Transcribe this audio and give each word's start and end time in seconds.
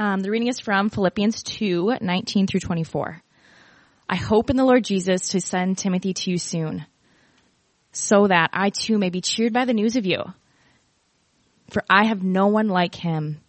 Um, 0.00 0.20
the 0.20 0.30
reading 0.30 0.48
is 0.48 0.58
from 0.58 0.88
Philippians 0.88 1.42
2, 1.42 1.98
19 2.00 2.46
through 2.46 2.60
24. 2.60 3.20
I 4.08 4.16
hope 4.16 4.48
in 4.48 4.56
the 4.56 4.64
Lord 4.64 4.82
Jesus 4.82 5.28
to 5.28 5.42
send 5.42 5.76
Timothy 5.76 6.14
to 6.14 6.30
you 6.30 6.38
soon, 6.38 6.86
so 7.92 8.26
that 8.26 8.48
I 8.54 8.70
too 8.70 8.96
may 8.96 9.10
be 9.10 9.20
cheered 9.20 9.52
by 9.52 9.66
the 9.66 9.74
news 9.74 9.96
of 9.96 10.06
you. 10.06 10.22
For 11.68 11.84
I 11.90 12.06
have 12.06 12.22
no 12.22 12.46
one 12.46 12.68
like 12.68 12.94
him 12.94 13.42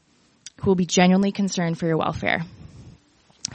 who 0.57 0.69
will 0.69 0.75
be 0.75 0.85
genuinely 0.85 1.31
concerned 1.31 1.79
for 1.79 1.87
your 1.87 1.95
welfare. 1.95 2.41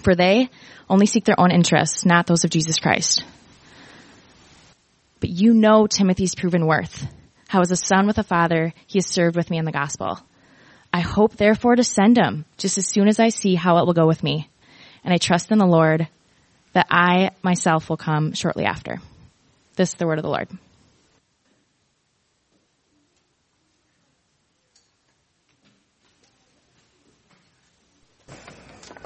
For 0.00 0.14
they 0.14 0.48
only 0.88 1.04
seek 1.04 1.26
their 1.26 1.38
own 1.38 1.50
interests, 1.50 2.06
not 2.06 2.26
those 2.26 2.44
of 2.44 2.50
Jesus 2.50 2.78
Christ. 2.78 3.26
But 5.20 5.28
you 5.28 5.52
know 5.52 5.86
Timothy's 5.86 6.34
proven 6.34 6.64
worth, 6.64 7.06
how 7.46 7.60
as 7.60 7.70
a 7.70 7.76
son 7.76 8.06
with 8.06 8.16
a 8.16 8.22
father 8.22 8.72
he 8.86 9.00
has 9.00 9.06
served 9.06 9.36
with 9.36 9.50
me 9.50 9.58
in 9.58 9.66
the 9.66 9.70
gospel. 9.70 10.18
I 10.96 11.00
hope 11.00 11.36
therefore 11.36 11.76
to 11.76 11.84
send 11.84 12.16
him 12.16 12.46
just 12.56 12.78
as 12.78 12.86
soon 12.86 13.06
as 13.06 13.20
I 13.20 13.28
see 13.28 13.54
how 13.54 13.76
it 13.76 13.84
will 13.84 13.92
go 13.92 14.06
with 14.06 14.22
me. 14.22 14.48
And 15.04 15.12
I 15.12 15.18
trust 15.18 15.52
in 15.52 15.58
the 15.58 15.66
Lord 15.66 16.08
that 16.72 16.86
I 16.90 17.32
myself 17.42 17.90
will 17.90 17.98
come 17.98 18.32
shortly 18.32 18.64
after. 18.64 18.98
This 19.74 19.90
is 19.90 19.94
the 19.96 20.06
word 20.06 20.18
of 20.18 20.22
the 20.22 20.30
Lord. 20.30 20.48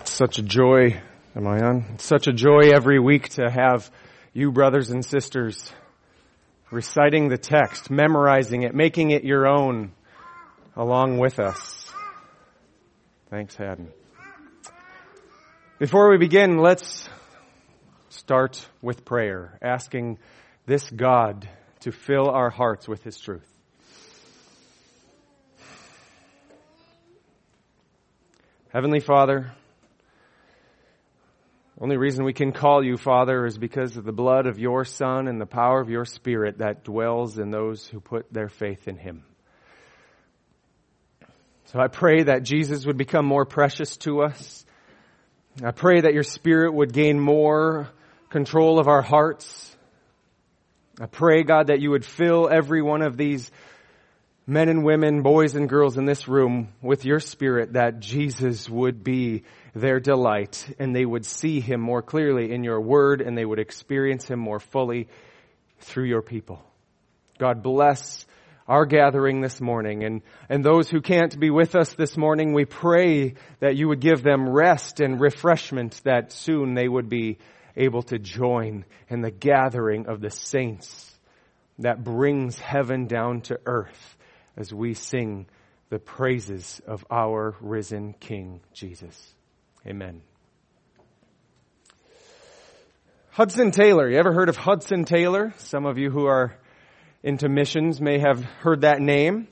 Such 0.05 0.39
a 0.39 0.43
joy, 0.43 1.03
am 1.35 1.49
I 1.49 1.61
on? 1.61 1.87
It's 1.95 2.05
such 2.05 2.29
a 2.29 2.33
joy 2.33 2.71
every 2.73 3.01
week 3.01 3.31
to 3.31 3.51
have 3.51 3.91
you 4.33 4.53
brothers 4.53 4.91
and 4.91 5.05
sisters 5.05 5.73
reciting 6.71 7.31
the 7.31 7.37
text, 7.37 7.91
memorizing 7.91 8.63
it, 8.63 8.77
making 8.77 9.11
it 9.11 9.25
your 9.25 9.49
own 9.49 9.91
along 10.81 11.19
with 11.19 11.39
us. 11.39 11.93
Thanks, 13.29 13.55
Haddon. 13.55 13.93
Before 15.79 16.11
we 16.11 16.17
begin, 16.17 16.57
let's 16.57 17.07
start 18.09 18.67
with 18.81 19.05
prayer, 19.05 19.59
asking 19.61 20.19
this 20.65 20.89
God 20.89 21.47
to 21.81 21.93
fill 21.93 22.31
our 22.31 22.49
hearts 22.49 22.89
with 22.89 23.05
His 23.05 23.19
truth. 23.19 23.47
Heavenly 28.73 29.01
Father, 29.01 29.53
only 31.79 31.99
reason 31.99 32.25
we 32.25 32.33
can 32.33 32.53
call 32.53 32.83
you 32.83 32.97
Father 32.97 33.45
is 33.45 33.59
because 33.59 33.99
of 33.99 34.05
the 34.05 34.13
blood 34.13 34.47
of 34.47 34.59
your 34.59 34.87
Son 34.87 35.29
and 35.29 35.39
the 35.39 35.45
power 35.45 35.83
of 35.83 35.91
your 35.91 36.07
Spirit 36.07 36.59
that 36.59 36.85
dwells 36.85 37.39
in 37.39 37.51
those 37.51 37.87
who 37.87 38.01
put 38.01 38.33
their 38.33 38.49
faith 38.49 38.89
in 38.89 38.97
Him. 38.97 39.25
So 41.73 41.79
I 41.79 41.87
pray 41.87 42.25
that 42.25 42.43
Jesus 42.43 42.85
would 42.85 42.97
become 42.97 43.25
more 43.25 43.45
precious 43.45 43.97
to 43.99 44.23
us. 44.23 44.65
I 45.63 45.71
pray 45.71 46.01
that 46.01 46.15
your 46.15 46.25
spirit 46.25 46.75
would 46.75 46.93
gain 46.93 47.21
more 47.21 47.89
control 48.29 48.81
of 48.81 48.89
our 48.89 49.03
hearts. 49.03 49.77
I 51.01 51.07
pray, 51.07 51.45
God, 51.45 51.69
that 51.69 51.81
you 51.81 51.93
would 51.93 52.05
fill 52.05 52.49
every 52.51 52.83
one 52.83 53.03
of 53.03 53.17
these 53.17 53.53
men 54.49 54.69
and 54.69 54.83
women, 54.85 55.23
boys 55.23 55.55
and 55.55 55.69
girls 55.69 55.97
in 55.97 56.07
this 56.07 56.27
room 56.27 56.71
with 56.83 57.05
your 57.05 57.21
spirit 57.21 57.75
that 57.75 58.01
Jesus 58.01 58.69
would 58.69 59.05
be 59.05 59.45
their 59.73 60.01
delight 60.01 60.75
and 60.81 60.93
they 60.93 61.05
would 61.05 61.25
see 61.25 61.61
him 61.61 61.81
more 61.81 62.03
clearly 62.03 62.53
in 62.53 62.65
your 62.65 62.81
word 62.81 63.21
and 63.21 63.39
they 63.39 63.45
would 63.45 63.61
experience 63.61 64.27
him 64.27 64.41
more 64.41 64.59
fully 64.59 65.07
through 65.79 66.07
your 66.07 66.23
people. 66.23 66.61
God 67.39 67.63
bless 67.63 68.27
our 68.71 68.87
gathering 68.87 69.41
this 69.41 69.61
morning. 69.61 70.05
And, 70.05 70.23
and 70.49 70.65
those 70.65 70.89
who 70.89 71.01
can't 71.01 71.39
be 71.39 71.51
with 71.51 71.75
us 71.75 71.93
this 71.95 72.17
morning, 72.17 72.53
we 72.53 72.65
pray 72.65 73.35
that 73.59 73.75
you 73.75 73.89
would 73.89 73.99
give 73.99 74.23
them 74.23 74.49
rest 74.49 75.01
and 75.01 75.21
refreshment 75.21 76.01
that 76.05 76.31
soon 76.31 76.75
they 76.75 76.87
would 76.87 77.09
be 77.09 77.39
able 77.77 78.03
to 78.05 78.19
join 78.21 78.85
in 79.09 79.23
the 79.23 79.31
gathering 79.33 80.07
of 80.07 80.21
the 80.21 80.31
saints 80.31 81.13
that 81.81 82.05
brings 82.05 82.61
heaven 82.61 83.09
down 83.09 83.41
to 83.41 83.59
earth 83.67 84.17
as 84.57 84.73
we 84.73 84.95
sing 84.95 85.47
the 85.89 85.99
praises 85.99 86.81
of 86.87 87.05
our 87.11 87.57
risen 87.61 88.13
King 88.21 88.61
Jesus. 88.73 89.35
Amen. 89.85 90.23
Hudson 93.31 93.73
Taylor. 93.73 94.09
You 94.09 94.19
ever 94.19 94.33
heard 94.33 94.49
of 94.49 94.57
Hudson 94.57 95.05
Taylor? 95.05 95.53
Some 95.57 95.87
of 95.87 95.99
you 95.99 96.11
who 96.11 96.27
are 96.27 96.55
into 97.23 97.49
missions 97.49 98.01
may 98.01 98.19
have 98.19 98.43
heard 98.43 98.83
that 98.83 99.01
name. 99.01 99.49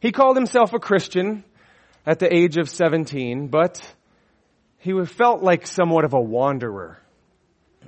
He 0.00 0.12
called 0.12 0.36
himself 0.36 0.72
a 0.72 0.78
Christian 0.78 1.44
at 2.06 2.18
the 2.18 2.34
age 2.34 2.56
of 2.56 2.68
17, 2.68 3.48
but 3.48 3.82
he 4.78 4.92
felt 5.04 5.42
like 5.42 5.66
somewhat 5.66 6.04
of 6.04 6.14
a 6.14 6.20
wanderer. 6.20 6.98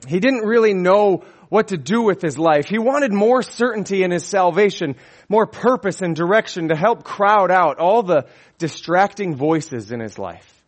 He 0.06 0.20
didn't 0.20 0.46
really 0.46 0.74
know 0.74 1.24
what 1.48 1.68
to 1.68 1.76
do 1.76 2.02
with 2.02 2.20
his 2.20 2.38
life. 2.38 2.66
He 2.66 2.78
wanted 2.78 3.12
more 3.12 3.42
certainty 3.42 4.02
in 4.02 4.10
his 4.10 4.24
salvation, 4.24 4.96
more 5.28 5.46
purpose 5.46 6.00
and 6.00 6.16
direction 6.16 6.68
to 6.68 6.76
help 6.76 7.04
crowd 7.04 7.50
out 7.50 7.78
all 7.78 8.02
the 8.02 8.26
distracting 8.58 9.36
voices 9.36 9.92
in 9.92 10.00
his 10.00 10.18
life. 10.18 10.64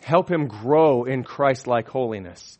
Help 0.00 0.30
him 0.30 0.48
grow 0.48 1.04
in 1.04 1.24
Christ-like 1.24 1.88
holiness. 1.88 2.58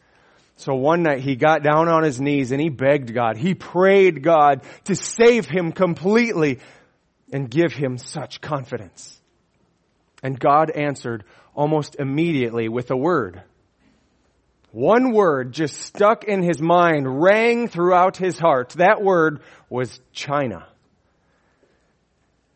So 0.57 0.75
one 0.75 1.03
night 1.03 1.21
he 1.21 1.37
got 1.37 1.63
down 1.63 1.89
on 1.89 2.05
his 2.05 2.21
knees 2.21 2.53
and 2.53 2.61
he 2.61 2.69
begged 2.69 3.13
God. 3.13 3.37
He 3.37 3.55
prayed 3.55 4.23
God 4.23 4.63
to 4.85 4.95
save 4.95 5.47
him 5.47 5.73
completely 5.73 6.61
and 7.33 7.51
give 7.51 7.73
him 7.73 7.99
such 7.99 8.41
confidence. 8.41 9.21
And 10.23 10.39
God 10.39 10.71
answered 10.71 11.25
almost 11.55 11.97
immediately 11.99 12.69
with 12.69 12.91
a 12.91 12.97
word. 12.97 13.43
One 14.71 15.13
word 15.13 15.53
just 15.53 15.77
stuck 15.77 16.25
in 16.25 16.43
his 16.43 16.61
mind, 16.61 17.23
rang 17.23 17.69
throughout 17.69 18.17
his 18.17 18.39
heart. 18.39 18.71
That 18.71 19.03
word 19.03 19.41
was 19.69 20.01
China. 20.13 20.67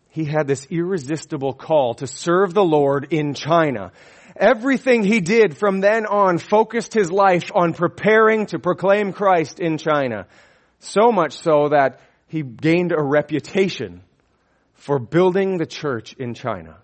He 0.08 0.24
had 0.24 0.48
this 0.48 0.66
irresistible 0.68 1.52
call 1.52 1.94
to 1.94 2.08
serve 2.08 2.54
the 2.54 2.64
Lord 2.64 3.12
in 3.12 3.34
China. 3.34 3.92
Everything 4.38 5.02
he 5.02 5.20
did 5.20 5.56
from 5.56 5.80
then 5.80 6.06
on 6.06 6.38
focused 6.38 6.94
his 6.94 7.10
life 7.10 7.50
on 7.54 7.74
preparing 7.74 8.46
to 8.46 8.58
proclaim 8.58 9.12
Christ 9.12 9.58
in 9.58 9.78
China. 9.78 10.26
So 10.78 11.10
much 11.10 11.32
so 11.32 11.70
that 11.70 12.00
he 12.28 12.42
gained 12.42 12.92
a 12.92 13.02
reputation 13.02 14.02
for 14.74 15.00
building 15.00 15.58
the 15.58 15.66
church 15.66 16.12
in 16.12 16.34
China. 16.34 16.76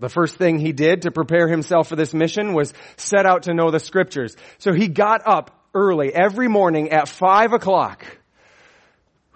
The 0.00 0.08
first 0.08 0.36
thing 0.36 0.58
he 0.58 0.72
did 0.72 1.02
to 1.02 1.10
prepare 1.10 1.48
himself 1.48 1.88
for 1.88 1.96
this 1.96 2.14
mission 2.14 2.54
was 2.54 2.72
set 2.96 3.26
out 3.26 3.42
to 3.42 3.54
know 3.54 3.70
the 3.70 3.78
scriptures. 3.78 4.34
So 4.56 4.72
he 4.72 4.88
got 4.88 5.26
up 5.26 5.50
early 5.74 6.14
every 6.14 6.48
morning 6.48 6.90
at 6.90 7.08
five 7.08 7.52
o'clock. 7.52 8.04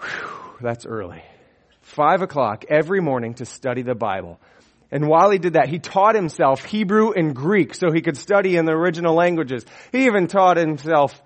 Whew, 0.01 0.31
that's 0.63 0.87
early. 0.87 1.23
Five 1.83 2.23
o'clock 2.23 2.65
every 2.69 3.01
morning 3.01 3.35
to 3.35 3.45
study 3.45 3.83
the 3.83 3.95
Bible. 3.95 4.41
And 4.91 5.09
while 5.09 5.31
he 5.31 5.39
did 5.39 5.55
that, 5.55 5.69
he 5.69 5.79
taught 5.79 6.15
himself 6.15 6.65
Hebrew 6.65 7.13
and 7.13 7.35
Greek 7.35 7.75
so 7.75 7.91
he 7.93 8.03
could 8.03 8.17
study 8.17 8.57
in 8.57 8.67
the 8.67 8.73
original 8.73 9.15
languages. 9.15 9.65
He 9.91 10.07
even 10.07 10.29
taught 10.29 10.57
himself 10.57 11.21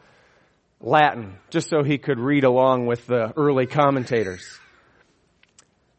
Latin 0.81 1.37
just 1.51 1.69
so 1.69 1.83
he 1.83 1.99
could 1.99 2.19
read 2.19 2.45
along 2.45 2.87
with 2.87 3.07
the 3.07 3.33
early 3.37 3.67
commentators. 3.67 4.59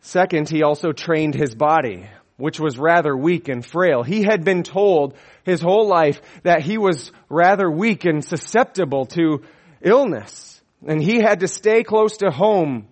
Second, 0.01 0.49
he 0.49 0.63
also 0.63 0.91
trained 0.91 1.35
his 1.35 1.53
body, 1.53 2.07
which 2.37 2.59
was 2.59 2.79
rather 2.79 3.15
weak 3.15 3.47
and 3.47 3.63
frail. 3.63 4.01
He 4.01 4.23
had 4.23 4.43
been 4.43 4.63
told 4.63 5.15
his 5.43 5.61
whole 5.61 5.87
life 5.87 6.19
that 6.41 6.63
he 6.63 6.79
was 6.79 7.11
rather 7.29 7.69
weak 7.69 8.05
and 8.05 8.25
susceptible 8.25 9.05
to 9.07 9.43
illness. 9.81 10.59
And 10.87 11.01
he 11.01 11.21
had 11.21 11.41
to 11.41 11.47
stay 11.47 11.83
close 11.83 12.17
to 12.17 12.31
home 12.31 12.87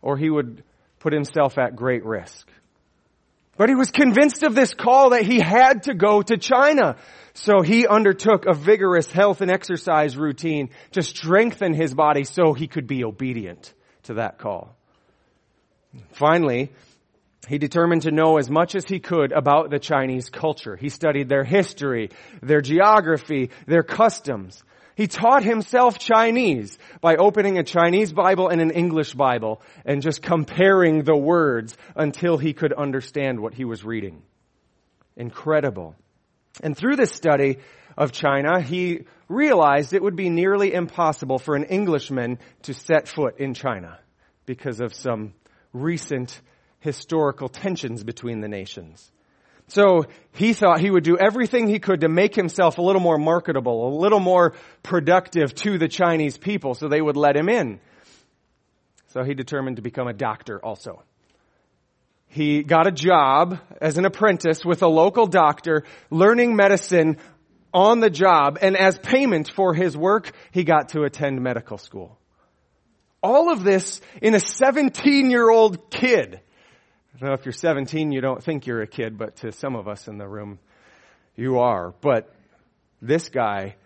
or 0.00 0.16
he 0.16 0.30
would 0.30 0.62
put 1.00 1.12
himself 1.12 1.58
at 1.58 1.74
great 1.74 2.04
risk. 2.04 2.48
But 3.62 3.68
he 3.68 3.76
was 3.76 3.92
convinced 3.92 4.42
of 4.42 4.56
this 4.56 4.74
call 4.74 5.10
that 5.10 5.22
he 5.22 5.38
had 5.38 5.84
to 5.84 5.94
go 5.94 6.20
to 6.20 6.36
China. 6.36 6.96
So 7.34 7.62
he 7.62 7.86
undertook 7.86 8.44
a 8.44 8.54
vigorous 8.54 9.08
health 9.08 9.40
and 9.40 9.52
exercise 9.52 10.16
routine 10.16 10.70
to 10.94 11.02
strengthen 11.04 11.72
his 11.72 11.94
body 11.94 12.24
so 12.24 12.54
he 12.54 12.66
could 12.66 12.88
be 12.88 13.04
obedient 13.04 13.72
to 14.02 14.14
that 14.14 14.38
call. 14.40 14.74
Finally, 16.10 16.72
he 17.46 17.58
determined 17.58 18.02
to 18.02 18.10
know 18.10 18.36
as 18.36 18.50
much 18.50 18.74
as 18.74 18.84
he 18.84 18.98
could 18.98 19.30
about 19.30 19.70
the 19.70 19.78
Chinese 19.78 20.28
culture. 20.28 20.74
He 20.74 20.88
studied 20.88 21.28
their 21.28 21.44
history, 21.44 22.10
their 22.42 22.62
geography, 22.62 23.50
their 23.68 23.84
customs. 23.84 24.60
He 24.94 25.06
taught 25.06 25.42
himself 25.44 25.98
Chinese 25.98 26.78
by 27.00 27.16
opening 27.16 27.58
a 27.58 27.62
Chinese 27.62 28.12
Bible 28.12 28.48
and 28.48 28.60
an 28.60 28.70
English 28.70 29.14
Bible 29.14 29.62
and 29.84 30.02
just 30.02 30.22
comparing 30.22 31.04
the 31.04 31.16
words 31.16 31.76
until 31.96 32.36
he 32.36 32.52
could 32.52 32.72
understand 32.72 33.40
what 33.40 33.54
he 33.54 33.64
was 33.64 33.84
reading. 33.84 34.22
Incredible. 35.16 35.94
And 36.62 36.76
through 36.76 36.96
this 36.96 37.12
study 37.12 37.58
of 37.96 38.12
China, 38.12 38.60
he 38.60 39.06
realized 39.28 39.92
it 39.92 40.02
would 40.02 40.16
be 40.16 40.30
nearly 40.30 40.74
impossible 40.74 41.38
for 41.38 41.54
an 41.56 41.64
Englishman 41.64 42.38
to 42.62 42.74
set 42.74 43.08
foot 43.08 43.38
in 43.38 43.54
China 43.54 43.98
because 44.46 44.80
of 44.80 44.94
some 44.94 45.34
recent 45.72 46.40
historical 46.80 47.48
tensions 47.48 48.02
between 48.02 48.40
the 48.40 48.48
nations. 48.48 49.11
So 49.72 50.04
he 50.34 50.52
thought 50.52 50.80
he 50.80 50.90
would 50.90 51.02
do 51.02 51.16
everything 51.16 51.66
he 51.66 51.78
could 51.78 52.02
to 52.02 52.08
make 52.08 52.34
himself 52.34 52.76
a 52.76 52.82
little 52.82 53.00
more 53.00 53.16
marketable, 53.16 53.88
a 53.88 54.00
little 54.00 54.20
more 54.20 54.52
productive 54.82 55.54
to 55.54 55.78
the 55.78 55.88
Chinese 55.88 56.36
people 56.36 56.74
so 56.74 56.88
they 56.88 57.00
would 57.00 57.16
let 57.16 57.36
him 57.36 57.48
in. 57.48 57.80
So 59.14 59.24
he 59.24 59.32
determined 59.32 59.76
to 59.76 59.82
become 59.82 60.08
a 60.08 60.12
doctor 60.12 60.62
also. 60.62 61.02
He 62.28 62.62
got 62.62 62.86
a 62.86 62.90
job 62.90 63.60
as 63.80 63.96
an 63.96 64.04
apprentice 64.04 64.62
with 64.62 64.82
a 64.82 64.88
local 64.88 65.26
doctor, 65.26 65.84
learning 66.10 66.54
medicine 66.54 67.16
on 67.72 68.00
the 68.00 68.10
job, 68.10 68.58
and 68.60 68.76
as 68.76 68.98
payment 68.98 69.50
for 69.50 69.72
his 69.72 69.96
work, 69.96 70.32
he 70.50 70.64
got 70.64 70.90
to 70.90 71.04
attend 71.04 71.40
medical 71.40 71.78
school. 71.78 72.18
All 73.22 73.50
of 73.50 73.64
this 73.64 74.02
in 74.20 74.34
a 74.34 74.40
17 74.40 75.30
year 75.30 75.48
old 75.48 75.90
kid. 75.90 76.40
Know 77.20 77.34
if 77.34 77.44
you're 77.44 77.52
17, 77.52 78.10
you 78.10 78.20
don't 78.20 78.42
think 78.42 78.66
you're 78.66 78.82
a 78.82 78.86
kid, 78.86 79.16
but 79.16 79.36
to 79.36 79.52
some 79.52 79.76
of 79.76 79.86
us 79.86 80.08
in 80.08 80.18
the 80.18 80.26
room, 80.26 80.58
you 81.36 81.60
are. 81.60 81.94
But 82.00 82.34
this 83.00 83.28
guy 83.28 83.76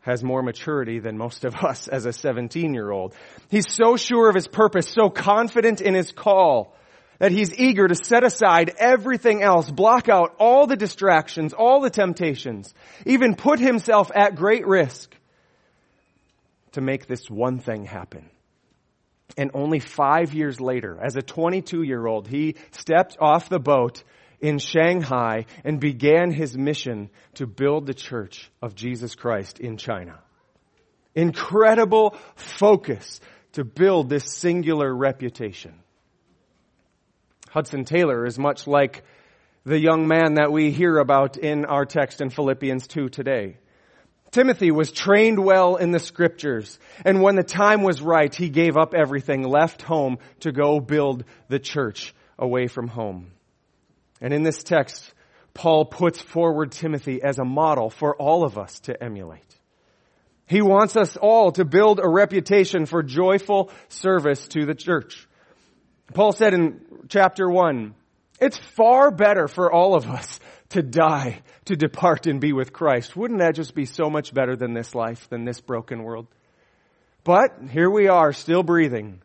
has 0.00 0.24
more 0.24 0.42
maturity 0.42 0.98
than 0.98 1.18
most 1.18 1.44
of 1.44 1.54
us 1.56 1.86
as 1.86 2.06
a 2.06 2.12
17 2.12 2.72
year 2.72 2.90
old. 2.90 3.14
He's 3.50 3.70
so 3.72 3.96
sure 3.96 4.28
of 4.28 4.34
his 4.34 4.48
purpose, 4.48 4.88
so 4.88 5.10
confident 5.10 5.80
in 5.80 5.94
his 5.94 6.12
call 6.12 6.74
that 7.18 7.32
he's 7.32 7.58
eager 7.58 7.86
to 7.88 7.94
set 7.94 8.24
aside 8.24 8.74
everything 8.78 9.42
else, 9.42 9.70
block 9.70 10.08
out 10.08 10.34
all 10.38 10.66
the 10.66 10.76
distractions, 10.76 11.52
all 11.52 11.80
the 11.80 11.90
temptations, 11.90 12.74
even 13.04 13.34
put 13.34 13.58
himself 13.58 14.10
at 14.14 14.36
great 14.36 14.66
risk 14.66 15.14
to 16.72 16.80
make 16.80 17.06
this 17.06 17.30
one 17.30 17.58
thing 17.58 17.84
happen. 17.84 18.28
And 19.36 19.50
only 19.54 19.80
five 19.80 20.32
years 20.32 20.60
later, 20.60 20.98
as 21.02 21.16
a 21.16 21.22
22 21.22 21.82
year 21.82 22.06
old, 22.06 22.26
he 22.26 22.56
stepped 22.70 23.16
off 23.20 23.48
the 23.48 23.58
boat 23.58 24.02
in 24.40 24.58
Shanghai 24.58 25.46
and 25.64 25.80
began 25.80 26.30
his 26.30 26.56
mission 26.56 27.10
to 27.34 27.46
build 27.46 27.86
the 27.86 27.94
church 27.94 28.50
of 28.62 28.74
Jesus 28.74 29.14
Christ 29.14 29.60
in 29.60 29.76
China. 29.76 30.18
Incredible 31.14 32.14
focus 32.34 33.20
to 33.52 33.64
build 33.64 34.08
this 34.08 34.32
singular 34.34 34.94
reputation. 34.94 35.74
Hudson 37.48 37.84
Taylor 37.84 38.26
is 38.26 38.38
much 38.38 38.66
like 38.66 39.02
the 39.64 39.80
young 39.80 40.06
man 40.06 40.34
that 40.34 40.52
we 40.52 40.70
hear 40.70 40.98
about 40.98 41.38
in 41.38 41.64
our 41.64 41.86
text 41.86 42.20
in 42.20 42.30
Philippians 42.30 42.86
2 42.86 43.08
today. 43.08 43.56
Timothy 44.36 44.70
was 44.70 44.92
trained 44.92 45.42
well 45.42 45.76
in 45.76 45.92
the 45.92 45.98
scriptures, 45.98 46.78
and 47.06 47.22
when 47.22 47.36
the 47.36 47.42
time 47.42 47.82
was 47.82 48.02
right, 48.02 48.34
he 48.34 48.50
gave 48.50 48.76
up 48.76 48.92
everything, 48.92 49.42
left 49.42 49.80
home 49.80 50.18
to 50.40 50.52
go 50.52 50.78
build 50.78 51.24
the 51.48 51.58
church 51.58 52.14
away 52.38 52.66
from 52.66 52.86
home. 52.86 53.30
And 54.20 54.34
in 54.34 54.42
this 54.42 54.62
text, 54.62 55.10
Paul 55.54 55.86
puts 55.86 56.20
forward 56.20 56.72
Timothy 56.72 57.22
as 57.22 57.38
a 57.38 57.46
model 57.46 57.88
for 57.88 58.14
all 58.14 58.44
of 58.44 58.58
us 58.58 58.78
to 58.80 59.02
emulate. 59.02 59.40
He 60.46 60.60
wants 60.60 60.98
us 60.98 61.16
all 61.16 61.52
to 61.52 61.64
build 61.64 61.98
a 61.98 62.06
reputation 62.06 62.84
for 62.84 63.02
joyful 63.02 63.70
service 63.88 64.46
to 64.48 64.66
the 64.66 64.74
church. 64.74 65.26
Paul 66.12 66.32
said 66.32 66.52
in 66.52 66.82
chapter 67.08 67.48
1, 67.48 67.94
it's 68.38 68.58
far 68.58 69.10
better 69.10 69.48
for 69.48 69.72
all 69.72 69.94
of 69.94 70.06
us 70.10 70.40
to 70.70 70.82
die, 70.82 71.40
to 71.66 71.76
depart 71.76 72.26
and 72.26 72.40
be 72.40 72.52
with 72.52 72.72
Christ. 72.72 73.16
Wouldn't 73.16 73.40
that 73.40 73.54
just 73.54 73.74
be 73.74 73.86
so 73.86 74.10
much 74.10 74.34
better 74.34 74.56
than 74.56 74.74
this 74.74 74.94
life, 74.94 75.28
than 75.28 75.44
this 75.44 75.60
broken 75.60 76.02
world? 76.02 76.26
But 77.24 77.58
here 77.70 77.90
we 77.90 78.08
are, 78.08 78.32
still 78.32 78.62
breathing. 78.62 79.22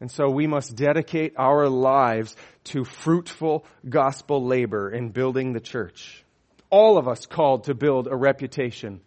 And 0.00 0.10
so 0.10 0.28
we 0.28 0.46
must 0.46 0.76
dedicate 0.76 1.34
our 1.36 1.68
lives 1.68 2.36
to 2.64 2.84
fruitful 2.84 3.64
gospel 3.88 4.44
labor 4.44 4.90
in 4.90 5.10
building 5.10 5.52
the 5.52 5.60
church. 5.60 6.24
All 6.70 6.98
of 6.98 7.08
us 7.08 7.26
called 7.26 7.64
to 7.64 7.74
build 7.74 8.08
a 8.10 8.16
reputation 8.16 9.00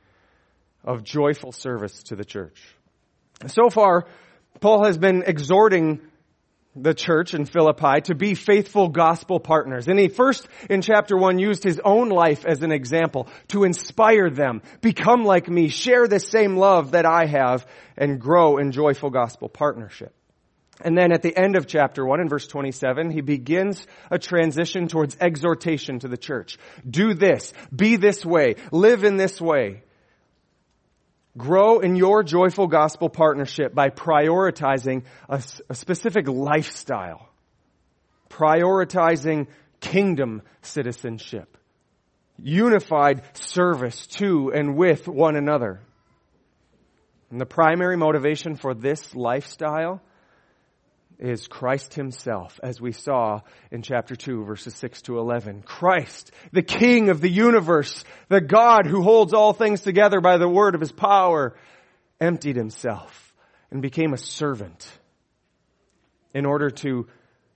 of 0.83 1.03
joyful 1.03 1.51
service 1.51 2.03
to 2.03 2.15
the 2.15 2.25
church. 2.25 2.59
So 3.47 3.69
far, 3.69 4.07
Paul 4.59 4.85
has 4.85 4.97
been 4.97 5.23
exhorting 5.25 6.01
the 6.81 6.93
church 6.93 7.33
in 7.33 7.45
Philippi 7.45 8.01
to 8.05 8.15
be 8.15 8.35
faithful 8.35 8.89
gospel 8.89 9.39
partners. 9.39 9.87
And 9.87 9.99
he 9.99 10.07
first 10.07 10.47
in 10.69 10.81
chapter 10.81 11.17
one 11.17 11.39
used 11.39 11.63
his 11.63 11.79
own 11.83 12.09
life 12.09 12.45
as 12.45 12.61
an 12.61 12.71
example 12.71 13.27
to 13.49 13.63
inspire 13.63 14.29
them, 14.29 14.61
become 14.81 15.23
like 15.23 15.47
me, 15.47 15.69
share 15.69 16.07
the 16.07 16.19
same 16.19 16.55
love 16.57 16.91
that 16.91 17.05
I 17.05 17.25
have, 17.25 17.65
and 17.97 18.19
grow 18.19 18.57
in 18.57 18.71
joyful 18.71 19.09
gospel 19.09 19.49
partnership. 19.49 20.13
And 20.81 20.97
then 20.97 21.11
at 21.11 21.21
the 21.21 21.37
end 21.37 21.57
of 21.57 21.67
chapter 21.67 22.05
1 22.05 22.21
in 22.21 22.29
verse 22.29 22.47
27, 22.47 23.11
he 23.11 23.21
begins 23.21 23.85
a 24.09 24.17
transition 24.17 24.87
towards 24.87 25.17
exhortation 25.19 25.99
to 25.99 26.07
the 26.07 26.17
church. 26.17 26.57
Do 26.89 27.13
this, 27.13 27.53
be 27.75 27.97
this 27.97 28.25
way, 28.25 28.55
live 28.71 29.03
in 29.03 29.17
this 29.17 29.41
way. 29.41 29.83
Grow 31.37 31.79
in 31.79 31.95
your 31.95 32.23
joyful 32.23 32.67
gospel 32.67 33.09
partnership 33.09 33.73
by 33.73 33.89
prioritizing 33.89 35.03
a, 35.29 35.41
a 35.69 35.75
specific 35.75 36.27
lifestyle. 36.27 37.29
Prioritizing 38.29 39.47
kingdom 39.79 40.41
citizenship. 40.61 41.57
Unified 42.41 43.21
service 43.33 44.07
to 44.07 44.51
and 44.53 44.75
with 44.75 45.07
one 45.07 45.35
another. 45.35 45.81
And 47.29 47.39
the 47.39 47.45
primary 47.45 47.95
motivation 47.95 48.55
for 48.55 48.73
this 48.73 49.13
lifestyle 49.13 50.01
is 51.19 51.47
Christ 51.47 51.93
himself, 51.93 52.59
as 52.63 52.79
we 52.79 52.93
saw 52.93 53.41
in 53.71 53.81
chapter 53.81 54.15
2, 54.15 54.45
verses 54.45 54.73
6 54.75 55.01
to 55.03 55.19
11. 55.19 55.63
Christ, 55.63 56.31
the 56.53 56.63
King 56.63 57.09
of 57.09 57.19
the 57.19 57.29
universe, 57.29 58.03
the 58.29 58.41
God 58.41 58.87
who 58.87 59.03
holds 59.03 59.33
all 59.33 59.53
things 59.53 59.81
together 59.81 60.21
by 60.21 60.37
the 60.37 60.47
word 60.47 60.75
of 60.75 60.81
his 60.81 60.91
power, 60.91 61.55
emptied 62.21 62.55
himself 62.55 63.33
and 63.69 63.81
became 63.81 64.13
a 64.13 64.17
servant 64.17 64.89
in 66.33 66.45
order 66.45 66.69
to 66.69 67.07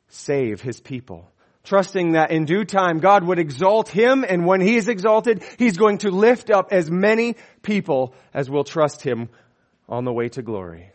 save 0.10 0.62
his 0.62 0.80
people. 0.80 1.30
Trusting 1.64 2.14
that 2.14 2.32
in 2.32 2.44
due 2.44 2.66
time 2.66 3.00
God 3.00 3.24
would 3.24 3.40
exalt 3.40 3.88
him 3.88 4.26
and 4.28 4.46
when 4.46 4.60
he 4.60 4.76
is 4.76 4.90
exalted, 4.90 5.44
he's 5.58 5.78
going 5.78 6.00
to 6.00 6.12
lift 6.12 6.50
up 6.50 6.70
as 6.72 6.92
many 6.92 7.36
people 7.62 8.14
as 8.34 8.50
will 8.50 8.66
trust 8.66 9.02
him 9.02 9.30
on 9.88 10.04
the 10.04 10.12
way 10.12 10.28
to 10.30 10.42
glory. 10.42 10.93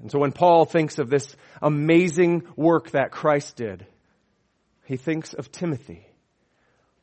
And 0.00 0.10
so 0.10 0.18
when 0.18 0.32
Paul 0.32 0.64
thinks 0.64 0.98
of 0.98 1.10
this 1.10 1.34
amazing 1.60 2.44
work 2.56 2.90
that 2.90 3.10
Christ 3.10 3.56
did, 3.56 3.86
he 4.84 4.96
thinks 4.96 5.34
of 5.34 5.50
Timothy. 5.50 6.06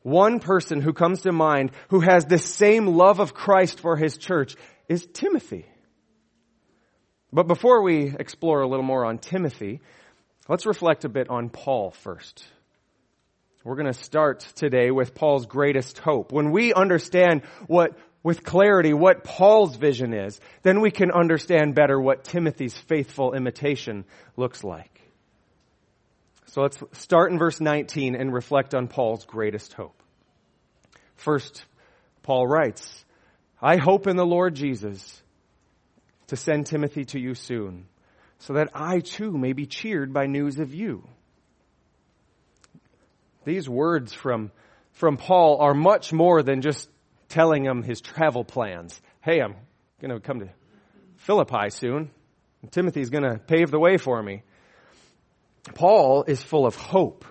One 0.02 0.40
person 0.40 0.80
who 0.80 0.92
comes 0.92 1.22
to 1.22 1.32
mind 1.32 1.72
who 1.88 2.00
has 2.00 2.24
the 2.24 2.38
same 2.38 2.86
love 2.86 3.20
of 3.20 3.34
Christ 3.34 3.80
for 3.80 3.96
his 3.96 4.16
church 4.16 4.54
is 4.88 5.06
Timothy. 5.12 5.66
But 7.32 7.48
before 7.48 7.82
we 7.82 8.14
explore 8.18 8.60
a 8.60 8.68
little 8.68 8.84
more 8.84 9.04
on 9.04 9.18
Timothy, 9.18 9.80
let's 10.48 10.64
reflect 10.64 11.04
a 11.04 11.08
bit 11.08 11.28
on 11.28 11.48
Paul 11.50 11.90
first. 11.90 12.44
We're 13.64 13.74
going 13.74 13.92
to 13.92 14.00
start 14.00 14.40
today 14.54 14.92
with 14.92 15.12
Paul's 15.12 15.46
greatest 15.46 15.98
hope. 15.98 16.30
When 16.30 16.52
we 16.52 16.72
understand 16.72 17.42
what 17.66 17.98
with 18.26 18.42
clarity 18.42 18.92
what 18.92 19.22
Paul's 19.22 19.76
vision 19.76 20.12
is, 20.12 20.40
then 20.64 20.80
we 20.80 20.90
can 20.90 21.12
understand 21.12 21.76
better 21.76 22.00
what 22.00 22.24
Timothy's 22.24 22.76
faithful 22.76 23.34
imitation 23.34 24.04
looks 24.36 24.64
like. 24.64 25.00
So 26.46 26.62
let's 26.62 26.82
start 26.94 27.30
in 27.30 27.38
verse 27.38 27.60
19 27.60 28.16
and 28.16 28.34
reflect 28.34 28.74
on 28.74 28.88
Paul's 28.88 29.24
greatest 29.26 29.74
hope. 29.74 30.02
First, 31.14 31.66
Paul 32.24 32.48
writes, 32.48 33.04
I 33.62 33.76
hope 33.76 34.08
in 34.08 34.16
the 34.16 34.26
Lord 34.26 34.56
Jesus 34.56 35.22
to 36.26 36.34
send 36.34 36.66
Timothy 36.66 37.04
to 37.04 37.20
you 37.20 37.36
soon, 37.36 37.86
so 38.40 38.54
that 38.54 38.70
I 38.74 38.98
too 38.98 39.38
may 39.38 39.52
be 39.52 39.66
cheered 39.66 40.12
by 40.12 40.26
news 40.26 40.58
of 40.58 40.74
you. 40.74 41.06
These 43.44 43.68
words 43.68 44.12
from, 44.12 44.50
from 44.94 45.16
Paul 45.16 45.58
are 45.60 45.74
much 45.74 46.12
more 46.12 46.42
than 46.42 46.60
just 46.60 46.88
telling 47.28 47.64
him 47.64 47.82
his 47.82 48.00
travel 48.00 48.44
plans. 48.44 49.00
Hey, 49.20 49.40
I'm 49.40 49.56
going 50.00 50.12
to 50.12 50.20
come 50.20 50.40
to 50.40 50.48
Philippi 51.16 51.70
soon. 51.70 52.10
Timothy's 52.70 53.10
going 53.10 53.24
to 53.24 53.38
pave 53.38 53.70
the 53.70 53.78
way 53.78 53.96
for 53.96 54.22
me. 54.22 54.42
Paul 55.74 56.24
is 56.26 56.42
full 56.42 56.66
of 56.66 56.76
hope. 56.76 57.24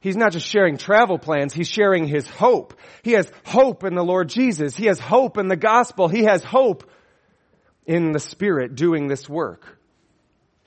He's 0.00 0.16
not 0.16 0.32
just 0.32 0.46
sharing 0.46 0.76
travel 0.76 1.18
plans, 1.18 1.52
he's 1.52 1.68
sharing 1.68 2.06
his 2.06 2.26
hope. 2.26 2.78
He 3.02 3.12
has 3.12 3.30
hope 3.44 3.84
in 3.84 3.94
the 3.94 4.04
Lord 4.04 4.28
Jesus. 4.28 4.76
He 4.76 4.86
has 4.86 5.00
hope 5.00 5.38
in 5.38 5.48
the 5.48 5.56
gospel. 5.56 6.08
He 6.08 6.24
has 6.24 6.44
hope 6.44 6.88
in 7.84 8.12
the 8.12 8.20
Spirit 8.20 8.76
doing 8.76 9.08
this 9.08 9.28
work. 9.28 9.78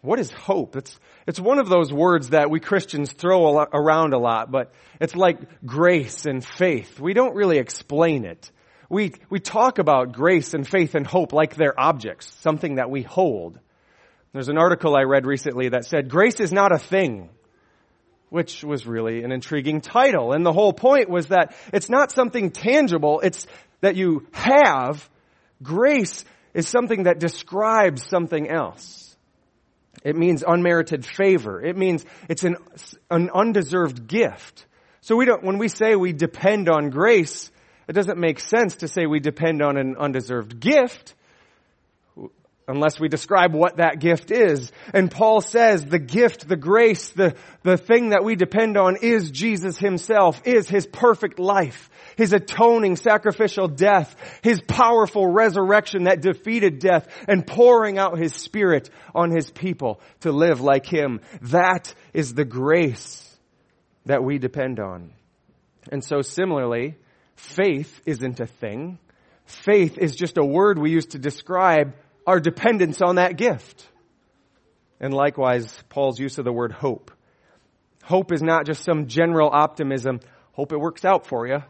What 0.01 0.19
is 0.19 0.31
hope? 0.31 0.75
It's, 0.75 0.99
it's 1.27 1.39
one 1.39 1.59
of 1.59 1.69
those 1.69 1.93
words 1.93 2.29
that 2.29 2.49
we 2.49 2.59
Christians 2.59 3.11
throw 3.11 3.47
a 3.47 3.51
lot, 3.51 3.69
around 3.71 4.13
a 4.13 4.17
lot, 4.17 4.51
but 4.51 4.73
it's 4.99 5.15
like 5.15 5.63
grace 5.63 6.25
and 6.25 6.43
faith. 6.43 6.99
We 6.99 7.13
don't 7.13 7.35
really 7.35 7.59
explain 7.59 8.25
it 8.25 8.51
we, 8.91 9.13
we 9.29 9.39
talk 9.39 9.79
about 9.79 10.11
grace 10.11 10.53
and 10.53 10.67
faith 10.67 10.95
and 10.95 11.07
hope 11.07 11.31
like 11.31 11.55
they're 11.55 11.79
objects, 11.79 12.29
something 12.41 12.75
that 12.75 12.89
we 12.89 13.03
hold. 13.03 13.57
There's 14.33 14.49
an 14.49 14.57
article 14.57 14.95
I 14.97 15.03
read 15.03 15.25
recently 15.25 15.69
that 15.69 15.85
said, 15.85 16.09
grace 16.09 16.41
is 16.41 16.51
not 16.51 16.73
a 16.73 16.77
thing. 16.77 17.29
which 18.31 18.63
was 18.63 18.87
really 18.87 19.23
an 19.23 19.31
intriguing 19.33 19.81
title. 19.81 20.31
And 20.31 20.45
the 20.45 20.53
whole 20.53 20.71
point 20.71 21.09
was 21.09 21.27
that 21.27 21.53
it's 21.73 21.89
not 21.89 22.13
something 22.13 22.51
tangible, 22.51 23.19
it's 23.19 23.45
that 23.81 23.97
you 23.97 24.25
have. 24.31 25.07
Grace 25.61 26.23
is 26.53 26.65
something 26.67 27.03
that 27.03 27.19
describes 27.19 28.05
something 28.05 28.49
else. 28.49 29.17
It 30.05 30.15
means 30.15 30.45
unmerited 30.47 31.05
favor. 31.05 31.61
It 31.61 31.77
means 31.77 32.05
it's 32.29 32.45
an, 32.45 32.55
an 33.09 33.29
undeserved 33.35 34.07
gift. 34.07 34.65
So 35.01 35.17
we 35.17 35.25
don't, 35.25 35.43
when 35.43 35.57
we 35.57 35.67
say 35.67 35.97
we 35.97 36.13
depend 36.13 36.69
on 36.69 36.89
grace, 36.89 37.51
it 37.91 37.93
doesn't 37.93 38.19
make 38.19 38.39
sense 38.39 38.77
to 38.77 38.87
say 38.87 39.05
we 39.05 39.19
depend 39.19 39.61
on 39.61 39.75
an 39.75 39.97
undeserved 39.99 40.61
gift 40.61 41.13
unless 42.65 43.01
we 43.01 43.09
describe 43.09 43.53
what 43.53 43.79
that 43.79 43.99
gift 43.99 44.31
is. 44.31 44.71
And 44.93 45.11
Paul 45.11 45.41
says 45.41 45.83
the 45.83 45.99
gift, 45.99 46.47
the 46.47 46.55
grace, 46.55 47.09
the, 47.09 47.35
the 47.63 47.75
thing 47.75 48.11
that 48.11 48.23
we 48.23 48.37
depend 48.37 48.77
on 48.77 48.95
is 49.01 49.29
Jesus 49.29 49.77
himself, 49.77 50.41
is 50.45 50.69
his 50.69 50.87
perfect 50.87 51.37
life, 51.37 51.89
his 52.15 52.31
atoning 52.31 52.95
sacrificial 52.95 53.67
death, 53.67 54.15
his 54.41 54.61
powerful 54.61 55.27
resurrection 55.27 56.05
that 56.05 56.21
defeated 56.21 56.79
death 56.79 57.09
and 57.27 57.45
pouring 57.45 57.97
out 57.97 58.17
his 58.17 58.33
spirit 58.33 58.89
on 59.13 59.31
his 59.31 59.51
people 59.51 59.99
to 60.21 60.31
live 60.31 60.61
like 60.61 60.85
him. 60.85 61.19
That 61.41 61.93
is 62.13 62.35
the 62.35 62.45
grace 62.45 63.37
that 64.05 64.23
we 64.23 64.37
depend 64.37 64.79
on. 64.79 65.11
And 65.91 66.01
so 66.01 66.21
similarly, 66.21 66.95
faith 67.41 68.01
isn't 68.05 68.39
a 68.39 68.45
thing. 68.45 68.99
Faith 69.45 69.97
is 69.97 70.15
just 70.15 70.37
a 70.37 70.45
word 70.45 70.79
we 70.79 70.91
use 70.91 71.07
to 71.07 71.19
describe 71.19 71.93
our 72.25 72.39
dependence 72.39 73.01
on 73.01 73.15
that 73.15 73.35
gift. 73.35 73.85
And 74.99 75.13
likewise, 75.13 75.67
Paul's 75.89 76.19
use 76.19 76.37
of 76.37 76.45
the 76.45 76.53
word 76.53 76.71
hope. 76.71 77.11
Hope 78.03 78.31
is 78.31 78.41
not 78.41 78.65
just 78.65 78.83
some 78.83 79.07
general 79.07 79.49
optimism. 79.51 80.19
Hope 80.53 80.71
it 80.71 80.79
works 80.79 81.03
out 81.03 81.27
for 81.27 81.47
you. 81.47 81.63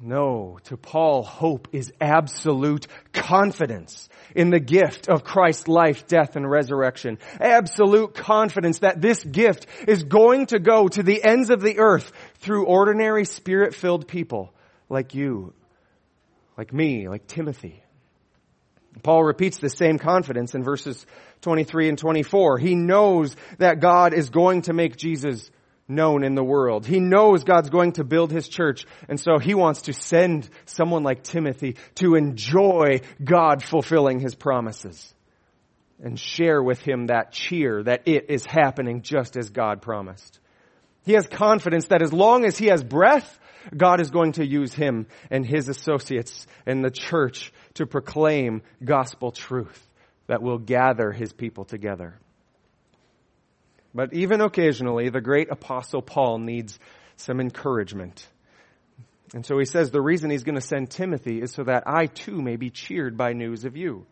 No, 0.00 0.58
to 0.64 0.76
Paul, 0.76 1.24
hope 1.24 1.68
is 1.72 1.92
absolute 2.00 2.86
confidence 3.12 4.08
in 4.36 4.50
the 4.50 4.60
gift 4.60 5.08
of 5.08 5.24
Christ's 5.24 5.66
life, 5.66 6.06
death, 6.06 6.36
and 6.36 6.48
resurrection. 6.48 7.18
Absolute 7.40 8.14
confidence 8.14 8.78
that 8.78 9.00
this 9.00 9.24
gift 9.24 9.66
is 9.88 10.04
going 10.04 10.46
to 10.46 10.60
go 10.60 10.86
to 10.86 11.02
the 11.02 11.24
ends 11.24 11.50
of 11.50 11.60
the 11.60 11.80
earth 11.80 12.12
through 12.40 12.66
ordinary 12.66 13.24
spirit-filled 13.24 14.08
people 14.08 14.52
like 14.88 15.14
you, 15.14 15.52
like 16.56 16.72
me, 16.72 17.08
like 17.08 17.26
Timothy. 17.26 17.82
Paul 19.02 19.24
repeats 19.24 19.58
the 19.58 19.70
same 19.70 19.98
confidence 19.98 20.54
in 20.54 20.64
verses 20.64 21.04
23 21.42 21.90
and 21.90 21.98
24. 21.98 22.58
He 22.58 22.74
knows 22.74 23.36
that 23.58 23.80
God 23.80 24.12
is 24.12 24.30
going 24.30 24.62
to 24.62 24.72
make 24.72 24.96
Jesus 24.96 25.50
known 25.86 26.22
in 26.22 26.34
the 26.34 26.44
world. 26.44 26.86
He 26.86 27.00
knows 27.00 27.44
God's 27.44 27.70
going 27.70 27.92
to 27.92 28.04
build 28.04 28.30
his 28.30 28.48
church, 28.48 28.84
and 29.08 29.18
so 29.18 29.38
he 29.38 29.54
wants 29.54 29.82
to 29.82 29.92
send 29.92 30.48
someone 30.66 31.02
like 31.02 31.22
Timothy 31.22 31.76
to 31.96 32.14
enjoy 32.14 33.00
God 33.22 33.62
fulfilling 33.62 34.20
his 34.20 34.34
promises 34.34 35.14
and 36.02 36.18
share 36.18 36.62
with 36.62 36.80
him 36.80 37.06
that 37.06 37.32
cheer 37.32 37.82
that 37.82 38.06
it 38.06 38.26
is 38.28 38.44
happening 38.44 39.02
just 39.02 39.36
as 39.36 39.50
God 39.50 39.80
promised. 39.80 40.38
He 41.08 41.14
has 41.14 41.26
confidence 41.26 41.86
that 41.86 42.02
as 42.02 42.12
long 42.12 42.44
as 42.44 42.58
he 42.58 42.66
has 42.66 42.84
breath, 42.84 43.40
God 43.74 43.98
is 43.98 44.10
going 44.10 44.32
to 44.32 44.46
use 44.46 44.74
him 44.74 45.06
and 45.30 45.42
his 45.42 45.70
associates 45.70 46.46
and 46.66 46.84
the 46.84 46.90
church 46.90 47.50
to 47.76 47.86
proclaim 47.86 48.60
gospel 48.84 49.32
truth 49.32 49.88
that 50.26 50.42
will 50.42 50.58
gather 50.58 51.10
his 51.10 51.32
people 51.32 51.64
together. 51.64 52.20
But 53.94 54.12
even 54.12 54.42
occasionally, 54.42 55.08
the 55.08 55.22
great 55.22 55.50
apostle 55.50 56.02
Paul 56.02 56.40
needs 56.40 56.78
some 57.16 57.40
encouragement. 57.40 58.28
And 59.32 59.46
so 59.46 59.58
he 59.58 59.64
says 59.64 59.90
the 59.90 60.02
reason 60.02 60.28
he's 60.28 60.44
going 60.44 60.56
to 60.56 60.60
send 60.60 60.90
Timothy 60.90 61.40
is 61.40 61.52
so 61.52 61.64
that 61.64 61.84
I 61.86 62.04
too 62.04 62.42
may 62.42 62.56
be 62.56 62.68
cheered 62.68 63.16
by 63.16 63.32
news 63.32 63.64
of 63.64 63.78
you. 63.78 64.04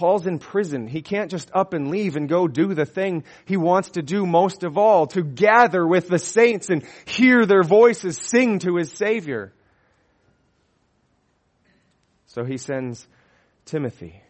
Paul's 0.00 0.26
in 0.26 0.38
prison. 0.38 0.86
He 0.86 1.02
can't 1.02 1.30
just 1.30 1.50
up 1.52 1.74
and 1.74 1.90
leave 1.90 2.16
and 2.16 2.26
go 2.26 2.48
do 2.48 2.72
the 2.72 2.86
thing 2.86 3.24
he 3.44 3.58
wants 3.58 3.90
to 3.90 4.02
do 4.02 4.24
most 4.24 4.62
of 4.64 4.78
all, 4.78 5.08
to 5.08 5.22
gather 5.22 5.86
with 5.86 6.08
the 6.08 6.18
saints 6.18 6.70
and 6.70 6.86
hear 7.04 7.44
their 7.44 7.62
voices 7.62 8.16
sing 8.16 8.60
to 8.60 8.76
his 8.76 8.90
Savior. 8.90 9.52
So 12.28 12.44
he 12.44 12.56
sends 12.56 13.06
Timothy 13.66 14.22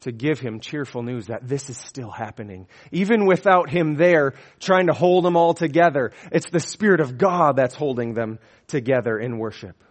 to 0.00 0.12
give 0.12 0.38
him 0.38 0.60
cheerful 0.60 1.02
news 1.02 1.28
that 1.28 1.48
this 1.48 1.70
is 1.70 1.78
still 1.78 2.10
happening. 2.10 2.66
Even 2.90 3.24
without 3.24 3.70
him 3.70 3.94
there 3.94 4.34
trying 4.60 4.88
to 4.88 4.92
hold 4.92 5.24
them 5.24 5.34
all 5.34 5.54
together, 5.54 6.12
it's 6.30 6.50
the 6.50 6.60
Spirit 6.60 7.00
of 7.00 7.16
God 7.16 7.56
that's 7.56 7.74
holding 7.74 8.12
them 8.12 8.38
together 8.66 9.18
in 9.18 9.38
worship. 9.38 9.82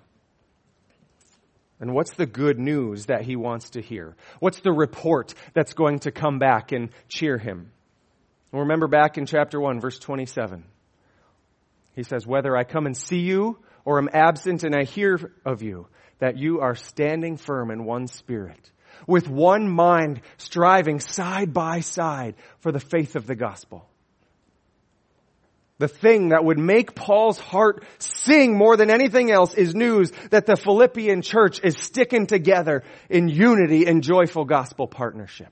And 1.81 1.93
what's 1.93 2.13
the 2.13 2.27
good 2.27 2.59
news 2.59 3.07
that 3.07 3.23
he 3.23 3.35
wants 3.35 3.71
to 3.71 3.81
hear? 3.81 4.15
What's 4.39 4.59
the 4.59 4.71
report 4.71 5.33
that's 5.53 5.73
going 5.73 5.99
to 5.99 6.11
come 6.11 6.37
back 6.37 6.71
and 6.71 6.91
cheer 7.09 7.39
him? 7.39 7.71
Well, 8.51 8.61
remember 8.61 8.87
back 8.87 9.17
in 9.17 9.25
chapter 9.25 9.59
1, 9.59 9.81
verse 9.81 9.97
27. 9.97 10.63
He 11.95 12.03
says, 12.03 12.27
Whether 12.27 12.55
I 12.55 12.63
come 12.65 12.85
and 12.85 12.95
see 12.95 13.21
you 13.21 13.57
or 13.83 13.97
am 13.97 14.09
absent 14.13 14.63
and 14.63 14.75
I 14.75 14.83
hear 14.83 15.33
of 15.43 15.63
you, 15.63 15.87
that 16.19 16.37
you 16.37 16.61
are 16.61 16.75
standing 16.75 17.35
firm 17.35 17.71
in 17.71 17.83
one 17.83 18.05
spirit 18.05 18.71
with 19.07 19.27
one 19.27 19.67
mind, 19.67 20.21
striving 20.37 20.99
side 20.99 21.53
by 21.53 21.79
side 21.79 22.35
for 22.59 22.71
the 22.71 22.79
faith 22.79 23.15
of 23.15 23.25
the 23.25 23.35
gospel. 23.35 23.87
The 25.81 25.87
thing 25.87 26.29
that 26.29 26.45
would 26.45 26.59
make 26.59 26.93
Paul's 26.93 27.39
heart 27.39 27.83
sing 27.97 28.55
more 28.55 28.77
than 28.77 28.91
anything 28.91 29.31
else 29.31 29.55
is 29.55 29.73
news 29.73 30.11
that 30.29 30.45
the 30.45 30.55
Philippian 30.55 31.23
church 31.23 31.59
is 31.63 31.75
sticking 31.75 32.27
together 32.27 32.83
in 33.09 33.29
unity 33.29 33.87
and 33.87 34.03
joyful 34.03 34.45
gospel 34.45 34.85
partnership. 34.85 35.49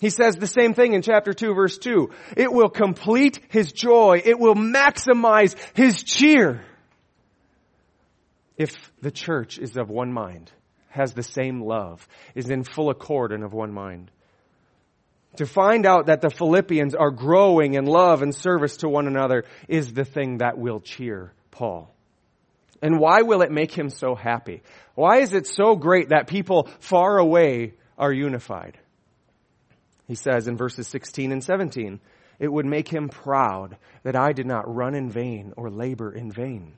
He 0.00 0.10
says 0.10 0.34
the 0.34 0.48
same 0.48 0.74
thing 0.74 0.94
in 0.94 1.02
chapter 1.02 1.32
2 1.32 1.54
verse 1.54 1.78
2. 1.78 2.10
It 2.36 2.52
will 2.52 2.68
complete 2.68 3.38
his 3.48 3.70
joy. 3.70 4.20
It 4.24 4.36
will 4.40 4.56
maximize 4.56 5.54
his 5.74 6.02
cheer 6.02 6.64
if 8.56 8.74
the 9.00 9.12
church 9.12 9.58
is 9.58 9.76
of 9.76 9.88
one 9.90 10.12
mind 10.12 10.50
has 10.88 11.12
the 11.12 11.22
same 11.22 11.62
love, 11.62 12.08
is 12.34 12.50
in 12.50 12.64
full 12.64 12.90
accord 12.90 13.30
and 13.30 13.44
of 13.44 13.52
one 13.52 13.72
mind. 13.72 14.10
To 15.36 15.46
find 15.46 15.86
out 15.86 16.06
that 16.06 16.20
the 16.20 16.30
Philippians 16.30 16.94
are 16.94 17.10
growing 17.10 17.74
in 17.74 17.84
love 17.84 18.22
and 18.22 18.34
service 18.34 18.78
to 18.78 18.88
one 18.88 19.06
another 19.06 19.44
is 19.68 19.92
the 19.92 20.04
thing 20.04 20.38
that 20.38 20.58
will 20.58 20.80
cheer 20.80 21.32
Paul. 21.50 21.94
And 22.82 22.98
why 22.98 23.22
will 23.22 23.42
it 23.42 23.50
make 23.50 23.72
him 23.72 23.90
so 23.90 24.14
happy? 24.14 24.62
Why 24.94 25.18
is 25.18 25.32
it 25.32 25.46
so 25.46 25.76
great 25.76 26.10
that 26.10 26.26
people 26.26 26.68
far 26.80 27.18
away 27.18 27.74
are 27.98 28.12
unified? 28.12 28.78
He 30.06 30.14
says 30.14 30.46
in 30.46 30.56
verses 30.56 30.86
16 30.88 31.32
and 31.32 31.42
17, 31.42 32.00
it 32.38 32.52
would 32.52 32.66
make 32.66 32.88
him 32.88 33.08
proud 33.08 33.76
that 34.02 34.16
I 34.16 34.32
did 34.32 34.46
not 34.46 34.72
run 34.72 34.94
in 34.94 35.10
vain 35.10 35.52
or 35.56 35.70
labor 35.70 36.12
in 36.12 36.30
vain. 36.30 36.74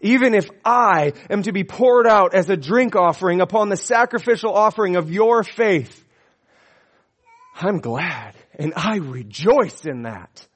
Even 0.00 0.34
if 0.34 0.48
I 0.64 1.14
am 1.28 1.42
to 1.42 1.52
be 1.52 1.64
poured 1.64 2.06
out 2.06 2.32
as 2.34 2.48
a 2.48 2.56
drink 2.56 2.94
offering 2.94 3.40
upon 3.40 3.68
the 3.68 3.76
sacrificial 3.76 4.54
offering 4.54 4.96
of 4.96 5.10
your 5.10 5.42
faith, 5.42 6.04
I'm 7.60 7.80
glad 7.80 8.34
and 8.58 8.72
I 8.76 8.96
rejoice 8.96 9.84
in 9.84 10.02
that. 10.02 10.46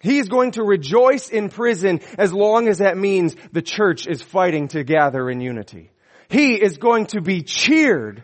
He 0.00 0.18
is 0.18 0.28
going 0.28 0.52
to 0.52 0.62
rejoice 0.62 1.28
in 1.28 1.48
prison 1.48 2.00
as 2.16 2.32
long 2.32 2.68
as 2.68 2.78
that 2.78 2.96
means 2.96 3.34
the 3.52 3.62
church 3.62 4.06
is 4.06 4.22
fighting 4.22 4.68
to 4.68 4.84
gather 4.84 5.28
in 5.28 5.40
unity. 5.40 5.90
He 6.28 6.54
is 6.54 6.76
going 6.76 7.06
to 7.06 7.20
be 7.20 7.42
cheered 7.42 8.22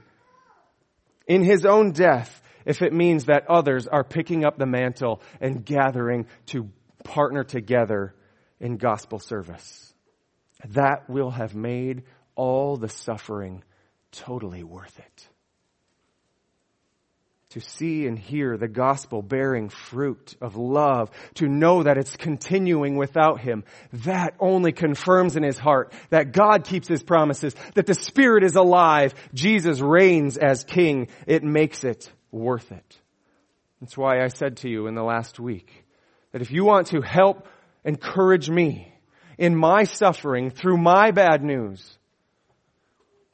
in 1.27 1.43
his 1.43 1.65
own 1.65 1.93
death 1.93 2.43
if 2.65 2.81
it 2.81 2.93
means 2.93 3.25
that 3.25 3.51
others 3.51 3.87
are 3.87 4.05
picking 4.05 4.45
up 4.45 4.57
the 4.57 4.67
mantle 4.67 5.21
and 5.41 5.65
gathering 5.65 6.27
to 6.47 6.71
partner 7.03 7.43
together 7.45 8.15
in 8.61 8.77
gospel 8.77 9.19
service. 9.19 9.93
That 10.69 11.11
will 11.11 11.31
have 11.31 11.55
made 11.55 12.05
all 12.37 12.77
the 12.77 12.89
suffering 12.89 13.65
totally 14.13 14.63
worth 14.63 14.99
it. 14.99 15.29
To 17.55 17.61
see 17.61 18.09
and 18.09 18.19
hear 18.19 18.57
the 18.57 18.67
gospel 18.67 19.23
bearing 19.23 19.69
fruit 19.69 20.35
of 20.41 20.57
love, 20.57 21.13
to 21.35 21.47
know 21.47 21.85
that 21.85 21.97
it's 21.97 22.17
continuing 22.17 22.97
without 22.97 23.39
him, 23.39 23.63
that 23.93 24.35
only 24.41 24.73
confirms 24.73 25.37
in 25.37 25.45
his 25.45 25.57
heart 25.57 25.93
that 26.11 26.33
God 26.33 26.65
keeps 26.65 26.89
his 26.89 27.05
promises, 27.05 27.55
that 27.77 27.87
the 27.87 27.95
Spirit 27.95 28.43
is 28.43 28.57
alive, 28.57 29.15
Jesus 29.35 29.81
reigns 29.81 30.37
as 30.37 30.65
King. 30.65 31.07
It 31.29 31.45
makes 31.45 31.85
it 31.85 32.11
worth 32.33 32.73
it. 32.73 33.01
That's 33.81 33.97
why 33.97 34.21
I 34.21 34.29
said 34.29 34.57
to 34.59 34.69
you 34.69 34.89
in 34.89 34.97
the 34.97 35.05
last 35.05 35.39
week 35.39 35.85
that 36.33 36.43
if 36.43 36.51
you 36.51 36.65
want 36.65 36.89
to 36.89 37.03
help 37.03 37.47
encourage 37.85 38.51
me 38.51 38.93
in 39.39 39.55
my 39.55 39.85
suffering 39.85 40.51
through 40.51 40.79
my 40.79 41.13
bad 41.13 41.45
news, 41.45 41.99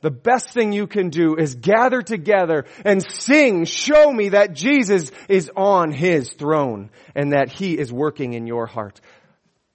The 0.02 0.10
best 0.10 0.50
thing 0.50 0.72
you 0.72 0.86
can 0.86 1.10
do 1.10 1.36
is 1.36 1.54
gather 1.54 2.00
together 2.00 2.64
and 2.84 3.02
sing, 3.02 3.66
show 3.66 4.10
me 4.10 4.30
that 4.30 4.54
Jesus 4.54 5.10
is 5.28 5.50
on 5.54 5.92
his 5.92 6.32
throne 6.32 6.90
and 7.14 7.32
that 7.32 7.50
he 7.50 7.78
is 7.78 7.92
working 7.92 8.32
in 8.32 8.46
your 8.46 8.66
heart. 8.66 9.00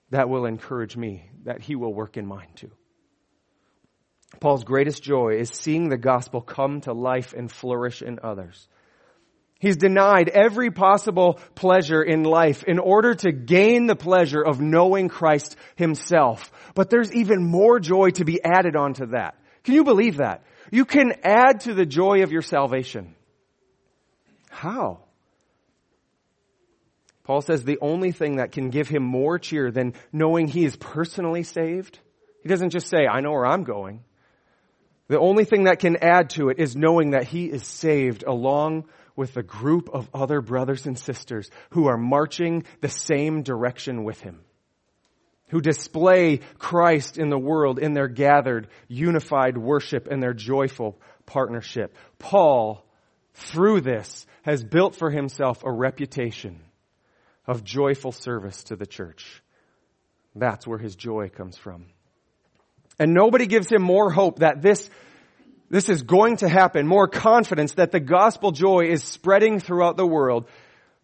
That 0.10 0.30
will 0.30 0.46
encourage 0.46 0.98
me 0.98 1.30
that 1.44 1.62
he 1.62 1.76
will 1.76 1.94
work 1.94 2.18
in 2.18 2.26
mine 2.26 2.50
too. 2.56 2.72
Paul's 4.40 4.64
greatest 4.64 5.04
joy 5.04 5.38
is 5.38 5.50
seeing 5.50 5.90
the 5.90 5.98
gospel 5.98 6.42
come 6.42 6.82
to 6.82 6.94
life 6.94 7.34
and 7.34 7.52
flourish 7.52 8.02
in 8.02 8.20
others. 8.24 8.68
He's 9.60 9.78
denied 9.78 10.30
every 10.30 10.70
possible 10.70 11.40
pleasure 11.54 12.04
in 12.04 12.24
life 12.24 12.64
in 12.64 12.78
order 12.78 13.14
to 13.16 13.32
gain 13.32 13.88
the 13.88 13.96
pleasure 13.96 14.42
of 14.42 14.60
knowing 14.60 15.08
Christ 15.08 15.56
himself. 15.76 16.52
But 16.74 16.90
there's 16.90 17.14
even 17.14 17.44
more 17.44 17.80
joy 17.80 18.10
to 18.12 18.26
be 18.26 18.44
added 18.44 18.76
onto 18.76 19.08
that. 19.08 19.36
Can 19.66 19.74
you 19.74 19.84
believe 19.84 20.18
that? 20.18 20.44
You 20.72 20.86
can 20.86 21.14
add 21.24 21.62
to 21.62 21.74
the 21.74 21.86
joy 21.86 22.22
of 22.24 22.32
your 22.32 22.44
salvation. 22.44 23.16
How? 24.50 25.00
Paul 27.24 27.42
says 27.42 27.64
the 27.64 27.80
only 27.82 28.12
thing 28.12 28.38
that 28.38 28.52
can 28.52 28.70
give 28.70 28.88
him 28.88 29.04
more 29.04 29.40
cheer 29.40 29.72
than 29.72 29.96
knowing 30.14 30.48
he 30.48 30.64
is 30.64 30.76
personally 30.76 31.42
saved, 31.44 32.00
he 32.44 32.50
doesn't 32.50 32.70
just 32.70 32.88
say, 32.88 33.08
I 33.08 33.22
know 33.22 33.32
where 33.32 33.46
I'm 33.46 33.64
going. 33.64 34.04
The 35.08 35.20
only 35.20 35.46
thing 35.46 35.64
that 35.64 35.80
can 35.80 35.98
add 35.98 36.30
to 36.32 36.50
it 36.50 36.60
is 36.60 36.76
knowing 36.76 37.12
that 37.12 37.26
he 37.26 37.46
is 37.46 37.66
saved 37.66 38.24
along 38.26 38.86
with 39.16 39.36
a 39.36 39.44
group 39.44 39.90
of 39.92 40.10
other 40.14 40.42
brothers 40.42 40.86
and 40.86 40.98
sisters 40.98 41.50
who 41.72 41.88
are 41.88 41.98
marching 41.98 42.66
the 42.82 42.90
same 42.90 43.42
direction 43.42 44.04
with 44.04 44.22
him. 44.22 44.42
Who 45.56 45.62
display 45.62 46.42
Christ 46.60 47.18
in 47.18 47.30
the 47.30 47.40
world 47.40 47.80
in 47.80 47.94
their 47.94 48.10
gathered, 48.10 48.68
unified 48.90 49.58
worship 49.58 50.06
and 50.06 50.22
their 50.22 50.34
joyful 50.34 51.00
partnership. 51.26 51.96
Paul, 52.20 52.86
through 53.36 53.80
this, 53.80 54.26
has 54.42 54.66
built 54.66 54.98
for 54.98 55.10
himself 55.10 55.64
a 55.64 55.72
reputation 55.72 56.60
of 57.48 57.64
joyful 57.64 58.12
service 58.12 58.66
to 58.66 58.76
the 58.76 58.86
church. 58.86 59.42
That's 60.36 60.68
where 60.68 60.78
his 60.78 60.98
joy 60.98 61.30
comes 61.30 61.56
from. 61.56 61.86
And 63.00 63.14
nobody 63.14 63.46
gives 63.46 63.72
him 63.72 63.82
more 63.82 64.12
hope 64.12 64.40
that 64.40 64.62
this, 64.62 64.90
this 65.70 65.88
is 65.88 66.02
going 66.02 66.36
to 66.38 66.50
happen, 66.50 66.86
more 66.86 67.08
confidence 67.08 67.76
that 67.76 67.94
the 67.94 68.02
gospel 68.02 68.52
joy 68.52 68.88
is 68.90 69.06
spreading 69.06 69.62
throughout 69.62 69.96
the 69.96 70.06
world 70.06 70.50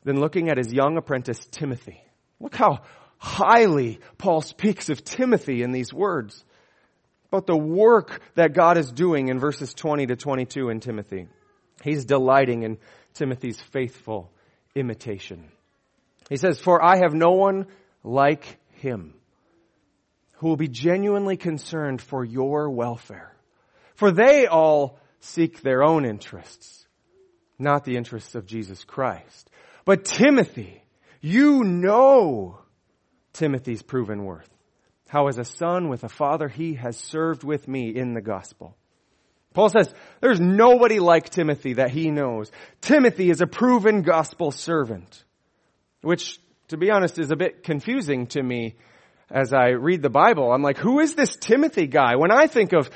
than 0.03 0.20
looking 0.20 0.50
at 0.50 0.58
his 0.58 0.74
young 0.74 0.98
apprentice 0.98 1.39
Timothy. 1.51 2.03
Look 2.41 2.55
how 2.55 2.81
highly 3.22 4.00
Paul 4.18 4.42
speaks 4.42 4.90
of 4.90 5.04
Timothy 5.04 5.62
in 5.62 5.72
these 5.72 5.94
words. 5.94 6.44
About 7.28 7.46
the 7.46 7.56
work 7.56 8.20
that 8.34 8.54
God 8.54 8.78
is 8.78 8.92
doing 8.92 9.30
in 9.30 9.40
verses 9.40 9.74
20 9.75 10.08
to 10.08 10.16
22 10.16 10.70
in 10.70 10.80
Timothy. 10.80 11.28
He's 11.84 12.04
delighting 12.06 12.63
in 12.63 12.80
Timothy's 13.13 13.62
faithful 13.62 14.32
imitation. 14.75 15.50
He 16.30 16.36
says, 16.36 16.60
For 16.60 16.84
I 16.84 16.98
have 16.98 17.13
no 17.13 17.32
one 17.32 17.68
like 18.04 18.58
him 18.74 19.13
who 20.38 20.48
will 20.48 20.58
be 20.58 20.68
genuinely 20.68 21.38
concerned 21.38 22.01
for 22.01 22.25
your 22.25 22.72
welfare. 22.72 23.36
For 23.94 24.12
they 24.12 24.48
all 24.48 25.00
seek 25.20 25.62
their 25.62 25.84
own 25.84 26.06
interests, 26.06 26.88
not 27.60 27.86
the 27.86 27.98
interests 27.98 28.34
of 28.34 28.48
Jesus 28.48 28.84
Christ. 28.84 29.50
But 29.86 30.06
Timothy, 30.06 30.84
you 31.22 31.63
know 31.63 32.61
Timothy's 33.34 33.82
proven 33.82 34.24
worth. 34.24 34.50
How 35.08 35.28
as 35.28 35.38
a 35.38 35.46
son 35.46 35.90
with 35.90 36.04
a 36.04 36.10
father, 36.10 36.48
he 36.48 36.76
has 36.76 36.98
served 36.98 37.44
with 37.44 37.68
me 37.68 37.90
in 37.90 38.14
the 38.14 38.22
gospel. 38.22 38.78
Paul 39.54 39.70
says, 39.70 39.94
there's 40.22 40.40
nobody 40.40 41.00
like 41.00 41.30
Timothy 41.30 41.74
that 41.74 41.92
he 41.92 42.10
knows. 42.12 42.50
Timothy 42.80 43.30
is 43.30 43.42
a 43.42 43.48
proven 43.48 44.02
gospel 44.02 44.52
servant, 44.52 45.24
which, 46.02 46.40
to 46.70 46.78
be 46.78 46.90
honest, 46.90 47.20
is 47.20 47.32
a 47.32 47.36
bit 47.36 47.64
confusing 47.64 48.27
to 48.27 48.42
me 48.42 48.75
as 49.34 49.53
I 49.53 49.70
read 49.70 50.01
the 50.01 50.10
Bible, 50.10 50.51
I'm 50.51 50.62
like, 50.62 50.77
who 50.77 51.00
is 51.00 51.16
this 51.16 51.36
Timothy 51.36 51.88
guy? 51.88 52.16
When 52.16 52.32
I 52.32 52.48
think 52.48 52.74
of 52.74 52.90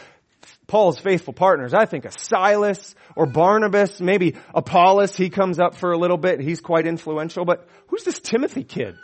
Paul's 0.67 0.99
faithful 0.99 1.33
partners, 1.33 1.73
I 1.73 1.85
think 1.85 2.05
of 2.05 2.13
Silas 2.17 2.95
or 3.15 3.25
Barnabas, 3.25 4.01
maybe 4.01 4.35
Apollos, 4.53 5.15
he 5.15 5.29
comes 5.29 5.59
up 5.59 5.75
for 5.75 5.91
a 5.91 5.97
little 5.97 6.17
bit, 6.17 6.41
he's 6.41 6.61
quite 6.61 6.87
influential, 6.87 7.45
but 7.45 7.67
who's 7.87 8.03
this 8.03 8.19
Timothy 8.19 8.63
kid? 8.63 8.95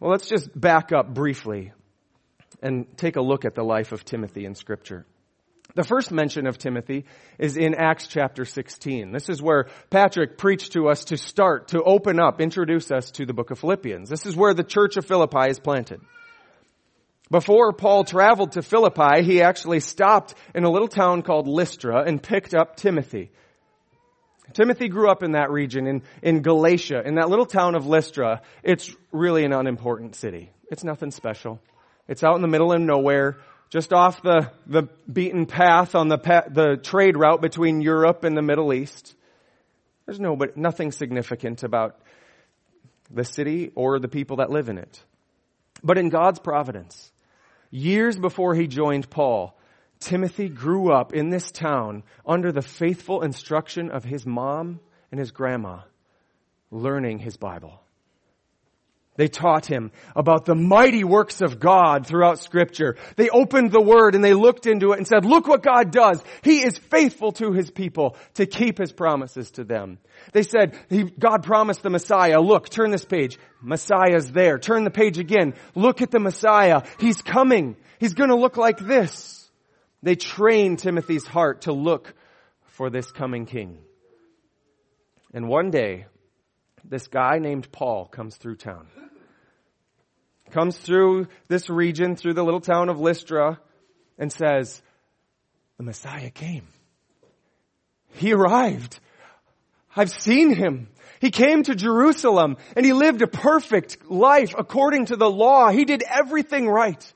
Well, 0.00 0.10
let's 0.10 0.28
just 0.28 0.58
back 0.58 0.92
up 0.92 1.12
briefly 1.12 1.72
and 2.62 2.86
take 2.96 3.16
a 3.16 3.20
look 3.20 3.44
at 3.44 3.54
the 3.54 3.62
life 3.62 3.92
of 3.92 4.04
Timothy 4.04 4.46
in 4.46 4.54
scripture. 4.54 5.04
The 5.76 5.84
first 5.84 6.10
mention 6.10 6.46
of 6.46 6.56
Timothy 6.56 7.04
is 7.38 7.58
in 7.58 7.74
Acts 7.74 8.06
chapter 8.06 8.46
16. 8.46 9.12
This 9.12 9.28
is 9.28 9.42
where 9.42 9.68
Patrick 9.90 10.38
preached 10.38 10.72
to 10.72 10.88
us 10.88 11.04
to 11.06 11.18
start, 11.18 11.68
to 11.68 11.82
open 11.82 12.18
up, 12.18 12.40
introduce 12.40 12.90
us 12.90 13.10
to 13.12 13.26
the 13.26 13.34
book 13.34 13.50
of 13.50 13.58
Philippians. 13.58 14.08
This 14.08 14.24
is 14.24 14.34
where 14.34 14.54
the 14.54 14.64
church 14.64 14.96
of 14.96 15.04
Philippi 15.04 15.50
is 15.50 15.60
planted. 15.60 16.00
Before 17.30 17.72
Paul 17.72 18.02
traveled 18.02 18.52
to 18.52 18.62
Philippi, 18.62 19.22
he 19.22 19.42
actually 19.42 19.80
stopped 19.80 20.34
in 20.54 20.64
a 20.64 20.70
little 20.70 20.88
town 20.88 21.22
called 21.22 21.46
Lystra 21.46 22.02
and 22.04 22.20
picked 22.20 22.54
up 22.54 22.74
Timothy. 22.74 23.30
Timothy 24.54 24.88
grew 24.88 25.10
up 25.10 25.22
in 25.22 25.32
that 25.32 25.50
region, 25.50 25.86
in, 25.86 26.02
in 26.22 26.42
Galatia, 26.42 27.02
in 27.04 27.14
that 27.16 27.28
little 27.28 27.46
town 27.46 27.74
of 27.74 27.86
Lystra. 27.86 28.42
It's 28.62 28.94
really 29.12 29.44
an 29.44 29.52
unimportant 29.52 30.14
city. 30.14 30.50
It's 30.70 30.84
nothing 30.84 31.10
special. 31.10 31.60
It's 32.08 32.24
out 32.24 32.36
in 32.36 32.42
the 32.42 32.48
middle 32.48 32.72
of 32.72 32.80
nowhere 32.80 33.38
just 33.70 33.92
off 33.92 34.20
the, 34.22 34.50
the 34.66 34.88
beaten 35.10 35.46
path 35.46 35.94
on 35.94 36.08
the, 36.08 36.18
pa- 36.18 36.48
the 36.50 36.76
trade 36.76 37.16
route 37.16 37.40
between 37.40 37.80
Europe 37.80 38.24
and 38.24 38.36
the 38.36 38.42
Middle 38.42 38.74
East. 38.74 39.14
There's 40.06 40.18
no, 40.18 40.34
but 40.34 40.56
nothing 40.56 40.90
significant 40.90 41.62
about 41.62 41.96
the 43.10 43.24
city 43.24 43.70
or 43.76 44.00
the 44.00 44.08
people 44.08 44.38
that 44.38 44.50
live 44.50 44.68
in 44.68 44.76
it. 44.76 45.02
But 45.84 45.98
in 45.98 46.08
God's 46.08 46.40
providence, 46.40 47.12
years 47.70 48.18
before 48.18 48.56
he 48.56 48.66
joined 48.66 49.08
Paul, 49.08 49.56
Timothy 50.00 50.48
grew 50.48 50.92
up 50.92 51.12
in 51.12 51.28
this 51.28 51.50
town 51.50 52.02
under 52.26 52.52
the 52.52 52.62
faithful 52.62 53.22
instruction 53.22 53.90
of 53.90 54.02
his 54.02 54.26
mom 54.26 54.80
and 55.10 55.20
his 55.20 55.30
grandma, 55.30 55.80
learning 56.70 57.18
his 57.18 57.36
Bible. 57.36 57.80
They 59.16 59.28
taught 59.28 59.66
him 59.66 59.90
about 60.16 60.46
the 60.46 60.54
mighty 60.54 61.04
works 61.04 61.42
of 61.42 61.60
God 61.60 62.06
throughout 62.06 62.38
scripture. 62.38 62.96
They 63.16 63.28
opened 63.28 63.70
the 63.70 63.80
word 63.80 64.14
and 64.14 64.24
they 64.24 64.32
looked 64.32 64.66
into 64.66 64.92
it 64.92 64.98
and 64.98 65.06
said, 65.06 65.26
look 65.26 65.46
what 65.46 65.62
God 65.62 65.90
does. 65.90 66.22
He 66.42 66.62
is 66.62 66.78
faithful 66.78 67.32
to 67.32 67.52
his 67.52 67.70
people 67.70 68.16
to 68.34 68.46
keep 68.46 68.78
his 68.78 68.92
promises 68.92 69.50
to 69.52 69.64
them. 69.64 69.98
They 70.32 70.42
said, 70.42 70.78
God 71.18 71.42
promised 71.42 71.82
the 71.82 71.90
Messiah. 71.90 72.40
Look, 72.40 72.70
turn 72.70 72.92
this 72.92 73.04
page. 73.04 73.38
Messiah's 73.60 74.32
there. 74.32 74.58
Turn 74.58 74.84
the 74.84 74.90
page 74.90 75.18
again. 75.18 75.52
Look 75.74 76.00
at 76.00 76.10
the 76.10 76.20
Messiah. 76.20 76.82
He's 76.98 77.20
coming. 77.20 77.76
He's 77.98 78.14
gonna 78.14 78.36
look 78.36 78.56
like 78.56 78.78
this. 78.78 79.39
They 80.02 80.16
trained 80.16 80.78
Timothy's 80.78 81.26
heart 81.26 81.62
to 81.62 81.72
look 81.72 82.14
for 82.64 82.90
this 82.90 83.10
coming 83.10 83.46
king. 83.46 83.78
And 85.32 85.48
one 85.48 85.70
day, 85.70 86.06
this 86.84 87.06
guy 87.06 87.38
named 87.38 87.70
Paul 87.70 88.06
comes 88.06 88.36
through 88.36 88.56
town 88.56 88.86
comes 90.50 90.76
through 90.76 91.28
this 91.48 91.70
region, 91.70 92.16
through 92.16 92.34
the 92.34 92.42
little 92.42 92.60
town 92.60 92.88
of 92.88 93.00
Lystra, 93.00 93.58
and 94.18 94.32
says, 94.32 94.82
the 95.76 95.84
Messiah 95.84 96.30
came. 96.30 96.66
He 98.14 98.32
arrived. 98.32 98.98
I've 99.96 100.10
seen 100.10 100.54
him. 100.54 100.88
He 101.20 101.30
came 101.30 101.62
to 101.64 101.74
Jerusalem 101.74 102.56
and 102.76 102.84
he 102.84 102.92
lived 102.92 103.22
a 103.22 103.26
perfect 103.26 104.10
life 104.10 104.54
according 104.56 105.06
to 105.06 105.16
the 105.16 105.30
law. 105.30 105.70
He 105.70 105.84
did 105.84 106.02
everything 106.02 106.68
right. 106.68 107.12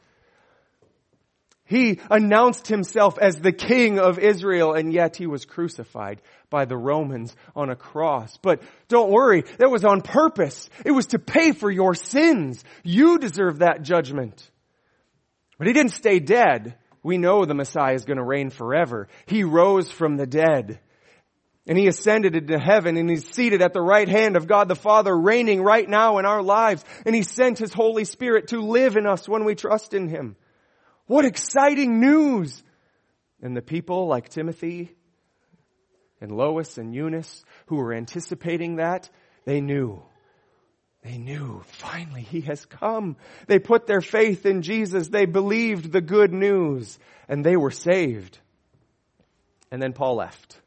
He 1.66 1.98
announced 2.10 2.68
himself 2.68 3.18
as 3.18 3.36
the 3.36 3.52
king 3.52 3.98
of 3.98 4.18
Israel 4.18 4.74
and 4.74 4.92
yet 4.92 5.16
he 5.16 5.26
was 5.26 5.46
crucified 5.46 6.20
by 6.50 6.66
the 6.66 6.76
Romans 6.76 7.34
on 7.56 7.70
a 7.70 7.76
cross. 7.76 8.36
But 8.42 8.62
don't 8.88 9.10
worry, 9.10 9.44
that 9.58 9.70
was 9.70 9.84
on 9.84 10.02
purpose. 10.02 10.68
It 10.84 10.90
was 10.90 11.06
to 11.08 11.18
pay 11.18 11.52
for 11.52 11.70
your 11.70 11.94
sins. 11.94 12.62
You 12.82 13.18
deserve 13.18 13.60
that 13.60 13.82
judgment. 13.82 14.50
But 15.58 15.66
he 15.66 15.72
didn't 15.72 15.92
stay 15.92 16.18
dead. 16.18 16.76
We 17.02 17.16
know 17.16 17.44
the 17.44 17.54
Messiah 17.54 17.94
is 17.94 18.04
going 18.04 18.18
to 18.18 18.24
reign 18.24 18.50
forever. 18.50 19.08
He 19.26 19.42
rose 19.42 19.90
from 19.90 20.16
the 20.16 20.26
dead. 20.26 20.80
And 21.66 21.78
he 21.78 21.86
ascended 21.86 22.36
into 22.36 22.58
heaven 22.58 22.98
and 22.98 23.08
he's 23.08 23.26
seated 23.26 23.62
at 23.62 23.72
the 23.72 23.80
right 23.80 24.08
hand 24.08 24.36
of 24.36 24.46
God 24.46 24.68
the 24.68 24.76
Father, 24.76 25.16
reigning 25.16 25.62
right 25.62 25.88
now 25.88 26.18
in 26.18 26.26
our 26.26 26.42
lives. 26.42 26.84
And 27.06 27.14
he 27.14 27.22
sent 27.22 27.58
his 27.58 27.72
Holy 27.72 28.04
Spirit 28.04 28.48
to 28.48 28.60
live 28.60 28.96
in 28.96 29.06
us 29.06 29.26
when 29.26 29.44
we 29.44 29.54
trust 29.54 29.94
in 29.94 30.08
him. 30.08 30.36
What 31.06 31.24
exciting 31.24 32.00
news! 32.00 32.62
And 33.42 33.56
the 33.56 33.62
people 33.62 34.06
like 34.06 34.30
Timothy 34.30 34.94
and 36.20 36.32
Lois 36.32 36.78
and 36.78 36.94
Eunice 36.94 37.44
who 37.66 37.76
were 37.76 37.92
anticipating 37.92 38.76
that, 38.76 39.10
they 39.44 39.60
knew 39.60 40.02
They 41.02 41.18
knew, 41.18 41.60
finally, 41.66 42.22
he 42.22 42.40
has 42.42 42.64
come. 42.64 43.16
They 43.46 43.58
put 43.58 43.86
their 43.86 44.00
faith 44.00 44.46
in 44.46 44.62
Jesus. 44.62 45.08
They 45.08 45.26
believed 45.26 45.92
the 45.92 46.00
good 46.00 46.32
news 46.32 46.98
and 47.28 47.44
they 47.44 47.56
were 47.56 47.70
saved. 47.70 48.38
And 49.70 49.82
then 49.82 49.92
Paul 49.92 50.16
left. 50.16 50.60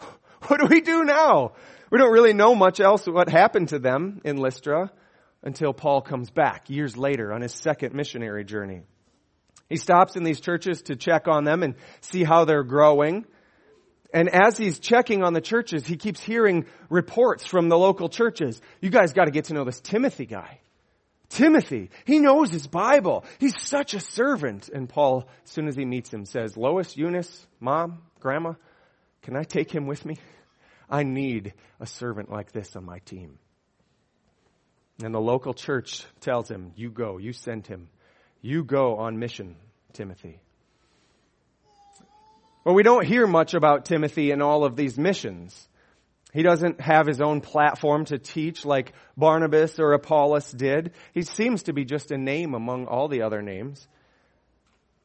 What 0.48 0.58
do 0.58 0.66
we 0.66 0.80
do 0.80 1.04
now? 1.04 1.52
We 1.90 1.98
don't 1.98 2.12
really 2.12 2.32
know 2.32 2.54
much 2.54 2.80
else 2.80 3.06
what 3.06 3.28
happened 3.28 3.68
to 3.68 3.78
them 3.78 4.22
in 4.24 4.38
Lystra 4.38 4.90
until 5.42 5.74
Paul 5.74 6.00
comes 6.00 6.30
back 6.30 6.70
years 6.70 6.96
later 6.96 7.32
on 7.32 7.42
his 7.42 7.52
second 7.52 7.94
missionary 7.94 8.44
journey. 8.44 8.82
He 9.72 9.78
stops 9.78 10.16
in 10.16 10.22
these 10.22 10.38
churches 10.38 10.82
to 10.82 10.96
check 10.96 11.26
on 11.28 11.44
them 11.44 11.62
and 11.62 11.76
see 12.02 12.24
how 12.24 12.44
they're 12.44 12.62
growing. 12.62 13.24
And 14.12 14.28
as 14.28 14.58
he's 14.58 14.78
checking 14.78 15.22
on 15.22 15.32
the 15.32 15.40
churches, 15.40 15.86
he 15.86 15.96
keeps 15.96 16.22
hearing 16.22 16.66
reports 16.90 17.46
from 17.46 17.70
the 17.70 17.78
local 17.78 18.10
churches. 18.10 18.60
You 18.82 18.90
guys 18.90 19.14
got 19.14 19.24
to 19.24 19.30
get 19.30 19.46
to 19.46 19.54
know 19.54 19.64
this 19.64 19.80
Timothy 19.80 20.26
guy. 20.26 20.60
Timothy, 21.30 21.88
he 22.04 22.18
knows 22.18 22.50
his 22.50 22.66
Bible. 22.66 23.24
He's 23.38 23.58
such 23.62 23.94
a 23.94 24.00
servant. 24.00 24.68
And 24.68 24.90
Paul, 24.90 25.26
as 25.46 25.52
soon 25.52 25.68
as 25.68 25.74
he 25.74 25.86
meets 25.86 26.12
him, 26.12 26.26
says, 26.26 26.54
Lois, 26.54 26.94
Eunice, 26.94 27.46
mom, 27.58 28.02
grandma, 28.20 28.52
can 29.22 29.38
I 29.38 29.42
take 29.42 29.74
him 29.74 29.86
with 29.86 30.04
me? 30.04 30.18
I 30.90 31.02
need 31.02 31.54
a 31.80 31.86
servant 31.86 32.30
like 32.30 32.52
this 32.52 32.76
on 32.76 32.84
my 32.84 32.98
team. 32.98 33.38
And 35.02 35.14
the 35.14 35.18
local 35.18 35.54
church 35.54 36.04
tells 36.20 36.50
him, 36.50 36.72
You 36.76 36.90
go, 36.90 37.16
you 37.16 37.32
send 37.32 37.66
him. 37.66 37.88
You 38.42 38.64
go 38.64 38.96
on 38.96 39.18
mission, 39.20 39.56
Timothy. 39.92 40.40
Well, 42.64 42.74
we 42.74 42.82
don't 42.82 43.06
hear 43.06 43.26
much 43.26 43.54
about 43.54 43.84
Timothy 43.84 44.32
in 44.32 44.42
all 44.42 44.64
of 44.64 44.76
these 44.76 44.98
missions. 44.98 45.68
He 46.32 46.42
doesn't 46.42 46.80
have 46.80 47.06
his 47.06 47.20
own 47.20 47.40
platform 47.40 48.04
to 48.06 48.18
teach 48.18 48.64
like 48.64 48.94
Barnabas 49.16 49.78
or 49.78 49.92
Apollos 49.92 50.50
did. 50.50 50.92
He 51.12 51.22
seems 51.22 51.64
to 51.64 51.72
be 51.72 51.84
just 51.84 52.10
a 52.10 52.18
name 52.18 52.54
among 52.54 52.86
all 52.86 53.08
the 53.08 53.22
other 53.22 53.42
names. 53.42 53.86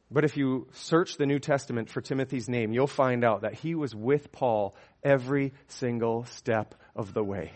But 0.09 0.23
if 0.23 0.37
you 0.37 0.67
search 0.71 1.17
the 1.17 1.25
New 1.25 1.39
Testament 1.39 1.89
for 1.89 2.01
Timothy's 2.01 2.47
name, 2.47 2.71
you'll 2.71 2.87
find 2.87 3.25
out 3.25 3.41
that 3.41 3.55
he 3.55 3.75
was 3.75 3.93
with 3.93 4.31
Paul 4.31 4.73
every 5.03 5.53
single 5.67 6.25
step 6.25 6.75
of 6.95 7.13
the 7.13 7.23
way. 7.23 7.51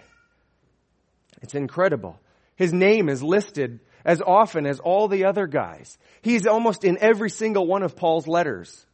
It's 1.42 1.56
incredible. 1.56 2.20
His 2.56 2.74
name 2.74 3.08
is 3.08 3.24
listed 3.24 3.80
as 4.06 4.22
often 4.22 4.66
as 4.66 4.80
all 4.80 5.08
the 5.08 5.26
other 5.26 5.48
guys. 5.48 5.98
He's 6.22 6.48
almost 6.48 6.84
in 6.84 6.98
every 7.00 7.30
single 7.30 7.68
one 7.68 7.84
of 7.84 7.96
Paul's 7.96 8.28
letters. 8.28 8.86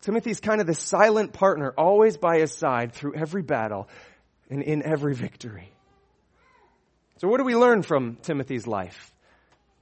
Timothy's 0.00 0.40
kind 0.40 0.60
of 0.60 0.66
the 0.66 0.74
silent 0.74 1.32
partner, 1.32 1.74
always 1.76 2.16
by 2.16 2.38
his 2.38 2.52
side 2.52 2.92
through 2.92 3.14
every 3.14 3.42
battle 3.42 3.88
and 4.48 4.62
in 4.62 4.84
every 4.84 5.14
victory. 5.14 5.72
So 7.18 7.28
what 7.28 7.38
do 7.38 7.44
we 7.44 7.56
learn 7.56 7.82
from 7.82 8.16
Timothy's 8.22 8.66
life 8.66 9.12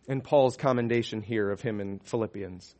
and 0.09 0.23
Paul's 0.23 0.57
commendation 0.57 1.21
here 1.21 1.51
of 1.51 1.61
him 1.61 1.81
in 1.81 1.99
Philippians? 1.99 2.75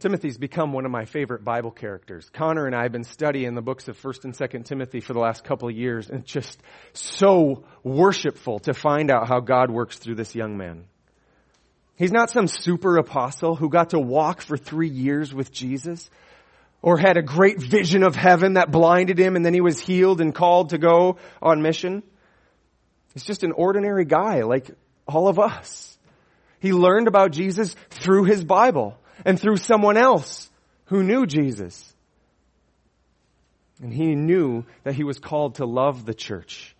Timothy's 0.00 0.38
become 0.38 0.72
one 0.72 0.84
of 0.84 0.92
my 0.92 1.06
favorite 1.06 1.44
Bible 1.44 1.72
characters. 1.72 2.30
Connor 2.32 2.66
and 2.66 2.74
I 2.74 2.84
have 2.84 2.92
been 2.92 3.02
studying 3.02 3.54
the 3.54 3.62
books 3.62 3.88
of 3.88 4.00
1st 4.00 4.24
and 4.24 4.34
2nd 4.34 4.64
Timothy 4.64 5.00
for 5.00 5.12
the 5.12 5.18
last 5.18 5.42
couple 5.42 5.68
of 5.68 5.74
years 5.74 6.08
and 6.08 6.20
it's 6.20 6.30
just 6.30 6.62
so 6.92 7.64
worshipful 7.82 8.60
to 8.60 8.74
find 8.74 9.10
out 9.10 9.26
how 9.26 9.40
God 9.40 9.72
works 9.72 9.98
through 9.98 10.14
this 10.14 10.36
young 10.36 10.56
man. 10.56 10.84
He's 11.96 12.12
not 12.12 12.30
some 12.30 12.46
super 12.46 12.96
apostle 12.96 13.56
who 13.56 13.68
got 13.68 13.90
to 13.90 13.98
walk 13.98 14.40
for 14.40 14.56
three 14.56 14.88
years 14.88 15.34
with 15.34 15.50
Jesus 15.50 16.08
or 16.80 16.96
had 16.96 17.16
a 17.16 17.22
great 17.22 17.60
vision 17.60 18.04
of 18.04 18.14
heaven 18.14 18.54
that 18.54 18.70
blinded 18.70 19.18
him 19.18 19.34
and 19.34 19.44
then 19.44 19.52
he 19.52 19.60
was 19.60 19.80
healed 19.80 20.20
and 20.20 20.32
called 20.32 20.70
to 20.70 20.78
go 20.78 21.16
on 21.42 21.60
mission. 21.60 22.04
He's 23.14 23.24
just 23.24 23.42
an 23.42 23.50
ordinary 23.50 24.04
guy 24.04 24.42
like 24.42 24.70
all 25.08 25.26
of 25.26 25.40
us. 25.40 25.98
He 26.60 26.72
learned 26.72 27.08
about 27.08 27.32
Jesus 27.32 27.74
through 27.90 28.24
his 28.24 28.44
Bible 28.44 28.96
and 29.24 29.40
through 29.40 29.56
someone 29.56 29.96
else 29.96 30.50
who 30.86 31.02
knew 31.02 31.26
Jesus. 31.26 31.94
And 33.82 33.92
he 33.92 34.14
knew 34.14 34.64
that 34.84 34.94
he 34.94 35.04
was 35.04 35.18
called 35.18 35.56
to 35.56 35.66
love 35.66 36.04
the 36.04 36.14
church 36.14 36.74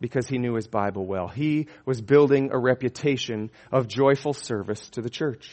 because 0.00 0.28
he 0.28 0.38
knew 0.38 0.54
his 0.54 0.68
Bible 0.68 1.04
well. 1.04 1.28
He 1.28 1.66
was 1.84 2.00
building 2.00 2.50
a 2.52 2.58
reputation 2.58 3.50
of 3.72 3.88
joyful 3.88 4.32
service 4.32 4.88
to 4.90 5.02
the 5.02 5.10
church. 5.10 5.50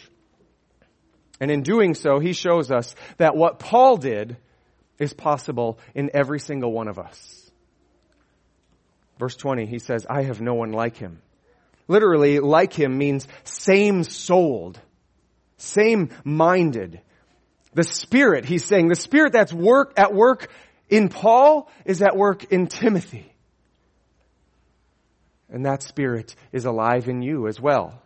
And 1.39 1.51
in 1.51 1.63
doing 1.63 1.95
so, 1.95 2.19
he 2.19 2.33
shows 2.33 2.71
us 2.71 2.95
that 3.17 3.35
what 3.35 3.59
Paul 3.59 3.97
did 3.97 4.38
is 4.99 5.13
possible 5.13 5.79
in 5.93 6.11
every 6.13 6.39
single 6.39 6.71
one 6.71 6.88
of 6.88 6.99
us. 6.99 7.51
Verse 9.19 9.35
20, 9.35 9.65
he 9.65 9.79
says, 9.79 10.05
I 10.09 10.23
have 10.23 10.41
no 10.41 10.53
one 10.53 10.71
like 10.71 10.97
him. 10.97 11.21
Literally, 11.88 12.39
like 12.39 12.73
him 12.73 12.97
means 12.97 13.27
same 13.43 14.03
souled, 14.03 14.79
same 15.57 16.09
minded. 16.23 17.01
The 17.73 17.83
Spirit, 17.83 18.45
he's 18.45 18.65
saying, 18.65 18.87
the 18.87 18.95
Spirit 18.95 19.33
that's 19.33 19.53
work, 19.53 19.93
at 19.97 20.13
work 20.13 20.49
in 20.89 21.09
Paul 21.09 21.69
is 21.85 22.01
at 22.01 22.15
work 22.15 22.45
in 22.45 22.67
Timothy. 22.67 23.31
And 25.49 25.65
that 25.65 25.83
Spirit 25.83 26.35
is 26.51 26.65
alive 26.65 27.07
in 27.07 27.21
you 27.21 27.47
as 27.47 27.59
well. 27.59 28.01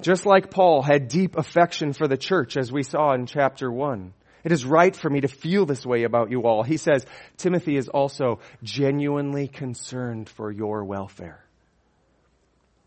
Just 0.00 0.26
like 0.26 0.50
Paul 0.50 0.82
had 0.82 1.08
deep 1.08 1.36
affection 1.36 1.92
for 1.92 2.08
the 2.08 2.16
church, 2.16 2.56
as 2.56 2.72
we 2.72 2.82
saw 2.82 3.14
in 3.14 3.26
chapter 3.26 3.70
1. 3.70 4.12
It 4.44 4.50
is 4.50 4.64
right 4.64 4.94
for 4.94 5.08
me 5.08 5.20
to 5.20 5.28
feel 5.28 5.66
this 5.66 5.86
way 5.86 6.02
about 6.02 6.30
you 6.30 6.42
all. 6.42 6.62
He 6.64 6.76
says, 6.76 7.06
Timothy 7.36 7.76
is 7.76 7.88
also 7.88 8.40
genuinely 8.62 9.46
concerned 9.46 10.28
for 10.28 10.50
your 10.50 10.84
welfare. 10.84 11.44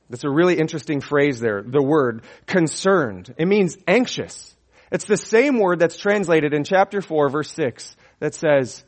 That's 0.09 0.23
a 0.23 0.29
really 0.29 0.57
interesting 0.57 1.01
phrase 1.01 1.39
there, 1.39 1.63
the 1.63 1.81
word 1.81 2.23
concerned. 2.45 3.33
It 3.37 3.47
means 3.47 3.77
anxious. 3.87 4.55
It's 4.91 5.05
the 5.05 5.17
same 5.17 5.59
word 5.59 5.79
that's 5.79 5.97
translated 5.97 6.53
in 6.53 6.63
chapter 6.63 7.01
4 7.01 7.29
verse 7.29 7.51
6 7.51 7.95
that 8.19 8.35
says, 8.35 8.83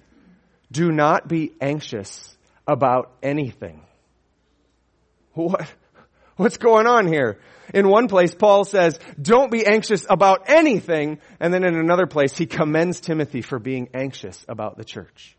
do 0.72 0.92
not 0.92 1.28
be 1.28 1.54
anxious 1.60 2.38
about 2.68 3.12
anything. 3.24 3.82
What, 5.34 5.68
what's 6.36 6.58
going 6.58 6.88
on 6.88 7.08
here? 7.08 7.40
In 7.74 7.90
one 7.90 8.08
place, 8.08 8.34
Paul 8.34 8.64
says, 8.64 9.00
don't 9.22 9.52
be 9.52 9.66
anxious 9.66 10.06
about 10.10 10.50
anything. 10.50 11.20
And 11.40 11.54
then 11.54 11.66
in 11.66 11.76
another 11.76 12.08
place, 12.08 12.38
he 12.38 12.46
commends 12.46 13.02
Timothy 13.02 13.42
for 13.42 13.60
being 13.60 13.90
anxious 13.94 14.46
about 14.48 14.78
the 14.78 14.86
church. 14.86 15.36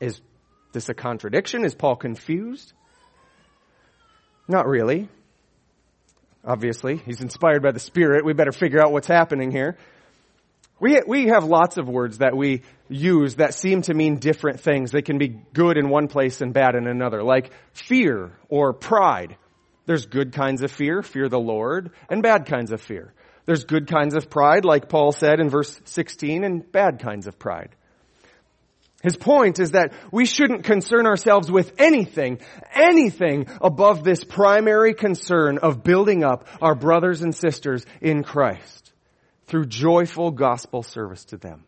Is 0.00 0.20
this 0.72 0.88
a 0.88 0.94
contradiction? 0.94 1.64
Is 1.64 1.74
Paul 1.74 1.96
confused? 1.96 2.72
Not 4.48 4.66
really. 4.66 5.08
Obviously, 6.44 6.98
he's 6.98 7.20
inspired 7.20 7.62
by 7.62 7.72
the 7.72 7.80
Spirit. 7.80 8.24
We 8.24 8.32
better 8.32 8.52
figure 8.52 8.80
out 8.80 8.92
what's 8.92 9.08
happening 9.08 9.50
here. 9.50 9.76
We, 10.78 11.00
we 11.06 11.28
have 11.28 11.44
lots 11.44 11.78
of 11.78 11.88
words 11.88 12.18
that 12.18 12.36
we 12.36 12.62
use 12.88 13.36
that 13.36 13.54
seem 13.54 13.82
to 13.82 13.94
mean 13.94 14.18
different 14.18 14.60
things. 14.60 14.90
They 14.90 15.02
can 15.02 15.18
be 15.18 15.28
good 15.28 15.78
in 15.78 15.88
one 15.88 16.06
place 16.06 16.42
and 16.42 16.52
bad 16.52 16.74
in 16.74 16.86
another, 16.86 17.22
like 17.22 17.50
fear 17.72 18.32
or 18.48 18.72
pride. 18.74 19.36
There's 19.86 20.06
good 20.06 20.32
kinds 20.32 20.62
of 20.62 20.70
fear, 20.70 21.02
fear 21.02 21.28
the 21.28 21.40
Lord, 21.40 21.92
and 22.10 22.22
bad 22.22 22.46
kinds 22.46 22.72
of 22.72 22.80
fear. 22.80 23.14
There's 23.46 23.64
good 23.64 23.86
kinds 23.88 24.14
of 24.14 24.28
pride, 24.28 24.64
like 24.64 24.88
Paul 24.88 25.12
said 25.12 25.40
in 25.40 25.48
verse 25.48 25.80
16, 25.84 26.44
and 26.44 26.70
bad 26.70 27.00
kinds 27.00 27.26
of 27.26 27.38
pride. 27.38 27.74
His 29.06 29.16
point 29.16 29.60
is 29.60 29.70
that 29.70 29.92
we 30.10 30.26
shouldn't 30.26 30.64
concern 30.64 31.06
ourselves 31.06 31.48
with 31.48 31.74
anything, 31.78 32.40
anything 32.74 33.46
above 33.60 34.02
this 34.02 34.24
primary 34.24 34.94
concern 34.94 35.58
of 35.58 35.84
building 35.84 36.24
up 36.24 36.48
our 36.60 36.74
brothers 36.74 37.22
and 37.22 37.32
sisters 37.32 37.86
in 38.00 38.24
Christ 38.24 38.92
through 39.46 39.66
joyful 39.66 40.32
gospel 40.32 40.82
service 40.82 41.24
to 41.26 41.36
them. 41.36 41.66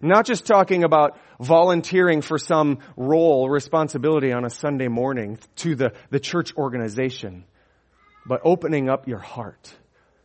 Not 0.00 0.26
just 0.26 0.44
talking 0.44 0.82
about 0.82 1.20
volunteering 1.38 2.20
for 2.20 2.36
some 2.36 2.80
role, 2.96 3.48
responsibility 3.48 4.32
on 4.32 4.44
a 4.44 4.50
Sunday 4.50 4.88
morning 4.88 5.38
to 5.58 5.76
the, 5.76 5.92
the 6.10 6.18
church 6.18 6.52
organization, 6.56 7.44
but 8.26 8.40
opening 8.44 8.88
up 8.88 9.06
your 9.06 9.20
heart, 9.20 9.72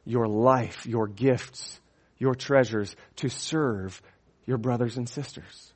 your 0.05 0.27
life, 0.27 0.87
your 0.87 1.07
gifts, 1.07 1.79
your 2.17 2.33
treasures 2.33 2.95
to 3.17 3.29
serve 3.29 4.01
your 4.47 4.57
brothers 4.57 4.97
and 4.97 5.07
sisters 5.07 5.71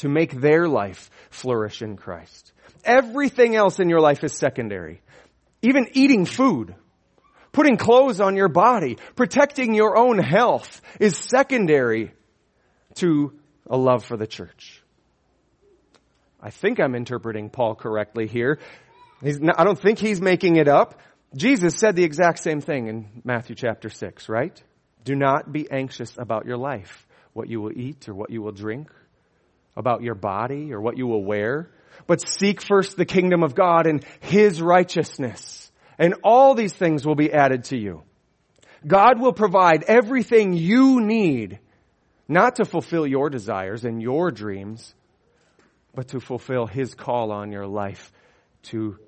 to 0.00 0.08
make 0.08 0.32
their 0.32 0.66
life 0.66 1.10
flourish 1.28 1.82
in 1.82 1.96
Christ. 1.96 2.52
Everything 2.84 3.54
else 3.54 3.78
in 3.78 3.90
your 3.90 4.00
life 4.00 4.24
is 4.24 4.32
secondary. 4.32 5.02
Even 5.60 5.88
eating 5.92 6.24
food, 6.24 6.74
putting 7.52 7.76
clothes 7.76 8.18
on 8.18 8.34
your 8.34 8.48
body, 8.48 8.96
protecting 9.14 9.74
your 9.74 9.98
own 9.98 10.18
health 10.18 10.80
is 10.98 11.16
secondary 11.16 12.12
to 12.94 13.32
a 13.68 13.76
love 13.76 14.02
for 14.02 14.16
the 14.16 14.26
church. 14.26 14.82
I 16.40 16.48
think 16.48 16.80
I'm 16.80 16.94
interpreting 16.94 17.50
Paul 17.50 17.74
correctly 17.74 18.26
here. 18.26 18.58
Not, 19.22 19.60
I 19.60 19.64
don't 19.64 19.78
think 19.78 19.98
he's 19.98 20.22
making 20.22 20.56
it 20.56 20.66
up. 20.66 20.98
Jesus 21.36 21.74
said 21.76 21.94
the 21.94 22.04
exact 22.04 22.38
same 22.38 22.62
thing 22.62 22.86
in 22.86 23.22
Matthew 23.22 23.54
chapter 23.54 23.90
6, 23.90 24.30
right? 24.30 24.60
Do 25.04 25.14
not 25.14 25.52
be 25.52 25.70
anxious 25.70 26.16
about 26.16 26.46
your 26.46 26.56
life, 26.56 27.06
what 27.34 27.50
you 27.50 27.60
will 27.60 27.78
eat 27.78 28.08
or 28.08 28.14
what 28.14 28.30
you 28.30 28.40
will 28.40 28.52
drink 28.52 28.88
about 29.76 30.02
your 30.02 30.14
body 30.14 30.72
or 30.72 30.80
what 30.80 30.96
you 30.96 31.06
will 31.06 31.24
wear. 31.24 31.70
but 32.06 32.20
seek 32.20 32.62
first 32.62 32.96
the 32.96 33.04
kingdom 33.04 33.42
of 33.42 33.54
God 33.54 33.86
and 33.86 34.04
His 34.20 34.60
righteousness. 34.60 35.70
And 35.98 36.14
all 36.24 36.54
these 36.54 36.72
things 36.72 37.06
will 37.06 37.14
be 37.14 37.32
added 37.32 37.64
to 37.64 37.76
you. 37.76 38.02
God 38.86 39.20
will 39.20 39.34
provide 39.34 39.84
everything 39.84 40.54
you 40.54 41.00
need, 41.00 41.58
not 42.26 42.56
to 42.56 42.64
fulfill 42.64 43.06
your 43.06 43.28
desires 43.28 43.84
and 43.84 44.00
your 44.00 44.30
dreams, 44.30 44.94
but 45.94 46.08
to 46.08 46.20
fulfill 46.20 46.66
His 46.66 46.94
call 46.94 47.30
on 47.32 47.52
your 47.52 47.66
life 47.66 48.12
to 48.62 48.98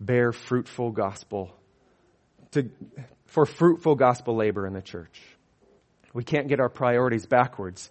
bear 0.00 0.32
fruitful 0.32 0.90
gospel, 0.90 1.54
to, 2.52 2.70
for 3.26 3.46
fruitful 3.46 3.94
gospel 3.94 4.36
labor 4.36 4.66
in 4.66 4.72
the 4.72 4.82
church. 4.82 5.20
We 6.12 6.24
can't 6.24 6.48
get 6.48 6.60
our 6.60 6.68
priorities 6.68 7.26
backwards. 7.26 7.90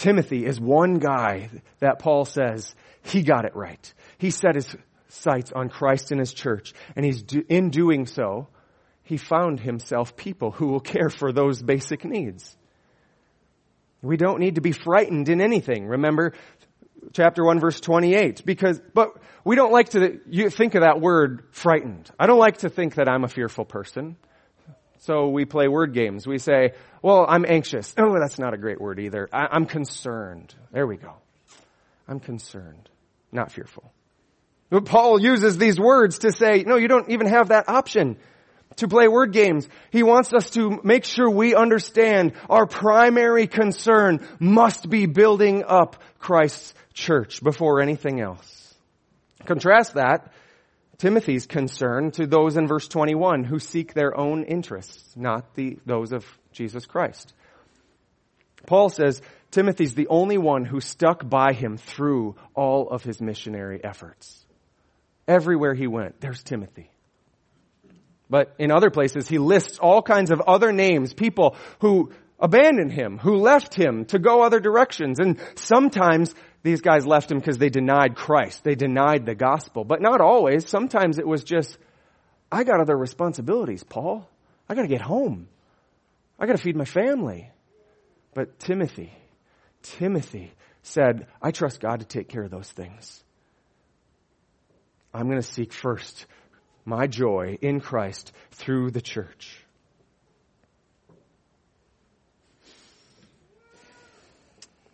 Timothy 0.00 0.46
is 0.46 0.58
one 0.58 0.94
guy 0.94 1.50
that 1.80 1.98
Paul 1.98 2.24
says 2.24 2.74
he 3.02 3.22
got 3.22 3.44
it 3.44 3.54
right. 3.54 3.92
He 4.16 4.30
set 4.30 4.54
his 4.54 4.74
sights 5.08 5.52
on 5.54 5.68
Christ 5.68 6.10
and 6.10 6.18
his 6.18 6.32
church, 6.32 6.72
and 6.96 7.04
he's 7.04 7.22
do, 7.22 7.44
in 7.50 7.68
doing 7.68 8.06
so, 8.06 8.48
he 9.02 9.18
found 9.18 9.60
himself 9.60 10.16
people 10.16 10.52
who 10.52 10.68
will 10.68 10.80
care 10.80 11.10
for 11.10 11.32
those 11.32 11.60
basic 11.60 12.06
needs. 12.06 12.56
We 14.00 14.16
don't 14.16 14.40
need 14.40 14.54
to 14.54 14.62
be 14.62 14.72
frightened 14.72 15.28
in 15.28 15.42
anything. 15.42 15.86
Remember 15.86 16.32
chapter 17.12 17.44
1 17.44 17.60
verse 17.60 17.78
28 17.78 18.46
because 18.46 18.80
but 18.94 19.10
we 19.44 19.54
don't 19.54 19.72
like 19.72 19.90
to 19.90 20.18
you 20.30 20.48
think 20.48 20.76
of 20.76 20.80
that 20.80 20.98
word 20.98 21.44
frightened. 21.50 22.10
I 22.18 22.26
don't 22.26 22.38
like 22.38 22.58
to 22.58 22.70
think 22.70 22.94
that 22.94 23.06
I'm 23.06 23.24
a 23.24 23.28
fearful 23.28 23.66
person. 23.66 24.16
So 25.00 25.28
we 25.28 25.46
play 25.46 25.66
word 25.66 25.94
games. 25.94 26.26
We 26.26 26.38
say, 26.38 26.74
well, 27.02 27.24
I'm 27.26 27.46
anxious. 27.48 27.94
Oh, 27.96 28.18
that's 28.20 28.38
not 28.38 28.52
a 28.52 28.58
great 28.58 28.80
word 28.80 28.98
either. 28.98 29.28
I, 29.32 29.48
I'm 29.50 29.64
concerned. 29.64 30.54
There 30.72 30.86
we 30.86 30.96
go. 30.96 31.14
I'm 32.06 32.20
concerned, 32.20 32.88
not 33.32 33.50
fearful. 33.50 33.90
But 34.68 34.84
Paul 34.84 35.20
uses 35.20 35.56
these 35.56 35.80
words 35.80 36.20
to 36.20 36.32
say, 36.32 36.64
no, 36.66 36.76
you 36.76 36.86
don't 36.86 37.08
even 37.10 37.28
have 37.28 37.48
that 37.48 37.68
option 37.68 38.18
to 38.76 38.88
play 38.88 39.08
word 39.08 39.32
games. 39.32 39.68
He 39.90 40.02
wants 40.02 40.32
us 40.34 40.50
to 40.50 40.80
make 40.84 41.04
sure 41.04 41.30
we 41.30 41.54
understand 41.54 42.34
our 42.48 42.66
primary 42.66 43.46
concern 43.46 44.26
must 44.38 44.88
be 44.88 45.06
building 45.06 45.64
up 45.66 45.96
Christ's 46.18 46.74
church 46.92 47.42
before 47.42 47.80
anything 47.80 48.20
else. 48.20 48.74
Contrast 49.46 49.94
that 49.94 50.30
Timothy's 51.00 51.46
concern 51.46 52.10
to 52.10 52.26
those 52.26 52.58
in 52.58 52.68
verse 52.68 52.86
21 52.86 53.44
who 53.44 53.58
seek 53.58 53.94
their 53.94 54.14
own 54.14 54.44
interests, 54.44 55.16
not 55.16 55.54
the, 55.54 55.78
those 55.86 56.12
of 56.12 56.26
Jesus 56.52 56.84
Christ. 56.84 57.32
Paul 58.66 58.90
says 58.90 59.22
Timothy's 59.50 59.94
the 59.94 60.08
only 60.08 60.36
one 60.36 60.66
who 60.66 60.78
stuck 60.82 61.26
by 61.26 61.54
him 61.54 61.78
through 61.78 62.36
all 62.54 62.90
of 62.90 63.02
his 63.02 63.18
missionary 63.18 63.82
efforts. 63.82 64.44
Everywhere 65.26 65.72
he 65.72 65.86
went, 65.86 66.20
there's 66.20 66.42
Timothy. 66.42 66.90
But 68.28 68.54
in 68.58 68.70
other 68.70 68.90
places, 68.90 69.26
he 69.26 69.38
lists 69.38 69.78
all 69.78 70.02
kinds 70.02 70.30
of 70.30 70.42
other 70.42 70.70
names, 70.70 71.14
people 71.14 71.56
who 71.78 72.12
abandoned 72.38 72.92
him, 72.92 73.16
who 73.16 73.36
left 73.36 73.74
him 73.74 74.04
to 74.06 74.18
go 74.18 74.42
other 74.42 74.60
directions. 74.60 75.18
And 75.18 75.38
sometimes 75.54 76.34
these 76.62 76.82
guys 76.82 77.06
left 77.06 77.30
him 77.30 77.38
because 77.38 77.58
they 77.58 77.70
denied 77.70 78.16
Christ. 78.16 78.64
They 78.64 78.74
denied 78.74 79.24
the 79.24 79.34
gospel. 79.34 79.84
But 79.84 80.02
not 80.02 80.20
always. 80.20 80.68
Sometimes 80.68 81.18
it 81.18 81.26
was 81.26 81.42
just, 81.42 81.78
I 82.52 82.64
got 82.64 82.80
other 82.80 82.96
responsibilities, 82.96 83.82
Paul. 83.82 84.28
I 84.68 84.74
got 84.74 84.82
to 84.82 84.88
get 84.88 85.00
home. 85.00 85.48
I 86.38 86.46
got 86.46 86.56
to 86.56 86.62
feed 86.62 86.76
my 86.76 86.84
family. 86.84 87.50
But 88.34 88.58
Timothy, 88.58 89.12
Timothy 89.82 90.52
said, 90.82 91.26
I 91.40 91.50
trust 91.50 91.80
God 91.80 92.00
to 92.00 92.06
take 92.06 92.28
care 92.28 92.42
of 92.42 92.50
those 92.50 92.70
things. 92.70 93.22
I'm 95.12 95.28
going 95.28 95.40
to 95.40 95.46
seek 95.46 95.72
first 95.72 96.26
my 96.84 97.06
joy 97.06 97.58
in 97.60 97.80
Christ 97.80 98.32
through 98.52 98.90
the 98.90 99.00
church. 99.00 99.56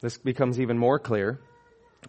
This 0.00 0.16
becomes 0.16 0.60
even 0.60 0.78
more 0.78 0.98
clear 0.98 1.40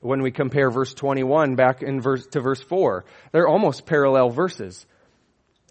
when 0.01 0.21
we 0.21 0.31
compare 0.31 0.69
verse 0.69 0.93
21 0.93 1.55
back 1.55 1.81
in 1.81 2.01
verse 2.01 2.25
to 2.27 2.41
verse 2.41 2.61
4. 2.61 3.05
They're 3.31 3.47
almost 3.47 3.85
parallel 3.85 4.29
verses. 4.29 4.85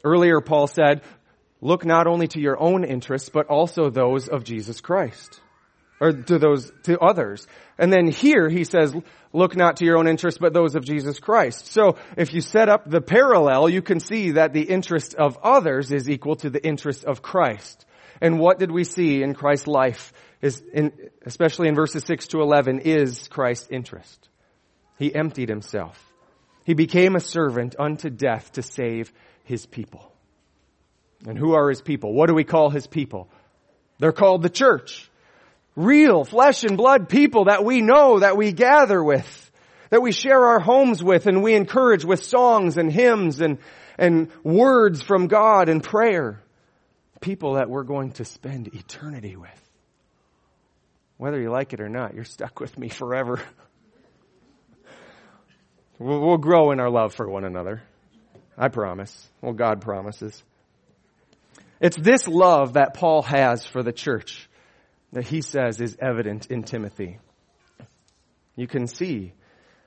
Earlier 0.05 0.41
Paul 0.41 0.67
said, 0.67 1.03
look 1.61 1.85
not 1.85 2.07
only 2.07 2.29
to 2.29 2.41
your 2.41 2.61
own 2.61 2.85
interests, 2.85 3.29
but 3.29 3.47
also 3.47 3.91
those 3.91 4.29
of 4.29 4.45
Jesus 4.45 4.81
Christ. 4.81 5.41
Or 5.99 6.13
to 6.13 6.39
those, 6.39 6.71
to 6.83 6.99
others. 6.99 7.47
And 7.79 7.91
then 7.91 8.09
here 8.09 8.51
he 8.51 8.65
says, 8.65 8.95
look 9.33 9.57
not 9.57 9.79
to 9.79 9.85
your 9.87 9.97
own 9.97 10.07
interests, 10.07 10.39
but 10.39 10.53
those 10.53 10.75
of 10.75 10.85
Jesus 10.85 11.19
Christ. 11.19 11.73
So 11.73 11.97
if 12.19 12.35
you 12.35 12.43
set 12.43 12.69
up 12.69 12.89
the 12.89 13.01
parallel, 13.01 13.71
you 13.71 13.81
can 13.81 14.01
see 14.01 14.33
that 14.33 14.53
the 14.53 14.63
interest 14.63 15.15
of 15.15 15.39
others 15.43 15.93
is 15.93 16.11
equal 16.11 16.37
to 16.37 16.51
the 16.51 16.65
interest 16.65 17.05
of 17.05 17.23
Christ. 17.23 17.87
And 18.21 18.39
what 18.39 18.59
did 18.59 18.71
we 18.71 18.85
see 18.85 19.23
in 19.23 19.35
Christ's 19.35 19.67
life 19.67 20.13
is 20.43 20.63
in, 20.73 20.93
especially 21.25 21.69
in 21.69 21.75
verses 21.75 22.05
6 22.07 22.29
to 22.29 22.41
11, 22.41 22.81
is 22.81 23.29
Christ's 23.29 23.69
interest. 23.71 24.29
He 24.99 25.15
emptied 25.15 25.49
himself. 25.49 26.03
He 26.65 26.75
became 26.75 27.15
a 27.15 27.21
servant 27.21 27.77
unto 27.79 28.11
death 28.11 28.53
to 28.53 28.63
save 28.63 29.13
his 29.45 29.67
people. 29.67 30.13
And 31.27 31.39
who 31.39 31.55
are 31.55 31.69
his 31.69 31.81
people? 31.81 32.13
What 32.13 32.29
do 32.29 32.35
we 32.35 32.45
call 32.45 32.71
his 32.71 32.87
people? 32.87 33.29
They're 33.99 34.13
called 34.13 34.43
the 34.43 34.51
church. 34.51 35.09
Real 35.75 36.25
flesh 36.25 36.65
and 36.65 36.77
blood 36.77 37.09
people 37.09 37.45
that 37.45 37.65
we 37.65 37.81
know, 37.81 38.21
that 38.21 38.37
we 38.37 38.53
gather 38.53 39.03
with, 39.03 39.51
that 39.91 40.03
we 40.03 40.13
share 40.13 40.45
our 40.45 40.59
homes 40.59 41.03
with 41.03 41.27
and 41.27 41.43
we 41.43 41.55
encourage 41.55 42.05
with 42.05 42.25
songs 42.25 42.77
and 42.77 42.91
hymns 42.91 43.41
and, 43.41 43.59
and 43.99 44.31
words 44.43 45.03
from 45.03 45.27
God 45.27 45.69
and 45.69 45.83
prayer. 45.83 46.43
People 47.21 47.55
that 47.55 47.71
we're 47.71 47.85
going 47.85 48.13
to 48.13 48.25
spend 48.25 48.69
eternity 48.75 49.37
with. 49.37 49.66
Whether 51.19 51.41
you 51.41 51.51
like 51.51 51.73
it 51.73 51.81
or 51.81 51.89
not, 51.89 52.15
you're 52.15 52.25
stuck 52.25 52.61
with 52.61 52.77
me 52.77 52.89
forever. 52.89 53.41
we'll, 55.99 56.37
grow 56.37 56.73
in 56.73 56.81
our 56.81 56.91
love 56.91 57.15
for 57.15 57.29
one 57.29 57.45
another. 57.45 57.83
I 58.59 58.69
promise. 58.69 59.29
Well, 59.41 59.55
God 59.55 59.81
promises. 59.81 60.43
It's 61.81 61.97
this 61.97 62.27
love 62.29 62.75
that 62.75 62.95
Paul 62.95 63.23
has 63.23 63.67
for 63.67 63.83
the 63.83 63.93
church 63.93 64.49
that 65.13 65.27
he 65.27 65.41
says 65.41 65.81
is 65.81 65.97
evident 66.01 66.47
in 66.47 66.63
Timothy. 66.63 67.19
You 68.55 68.67
can 68.67 68.87
see 68.87 69.33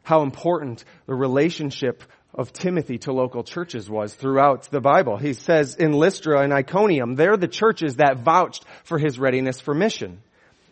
how 0.03 0.21
important 0.21 0.83
the 1.05 1.15
relationship 1.15 2.03
of 2.33 2.53
Timothy 2.53 2.99
to 2.99 3.11
local 3.11 3.43
churches 3.43 3.89
was 3.89 4.13
throughout 4.13 4.69
the 4.69 4.81
Bible. 4.81 5.17
He 5.17 5.33
says 5.33 5.75
in 5.75 5.93
Lystra 5.93 6.41
and 6.41 6.53
Iconium, 6.53 7.15
they're 7.15 7.37
the 7.37 7.47
churches 7.47 7.97
that 7.97 8.19
vouched 8.19 8.65
for 8.83 8.97
his 8.97 9.19
readiness 9.19 9.59
for 9.59 9.73
mission. 9.73 10.21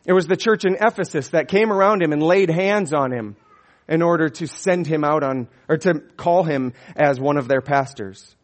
It 0.07 0.13
was 0.13 0.25
the 0.25 0.37
church 0.37 0.63
in 0.63 0.77
Ephesus 0.79 1.27
that 1.29 1.49
came 1.49 1.71
around 1.71 2.01
him 2.01 2.13
and 2.13 2.23
laid 2.23 2.49
hands 2.49 2.93
on 2.93 3.11
him 3.11 3.35
in 3.89 4.01
order 4.01 4.29
to 4.29 4.47
send 4.47 4.87
him 4.87 5.03
out 5.03 5.21
on, 5.21 5.49
or 5.67 5.77
to 5.77 5.99
call 6.15 6.43
him 6.43 6.73
as 6.95 7.19
one 7.19 7.37
of 7.37 7.49
their 7.49 7.61
pastors. 7.61 8.35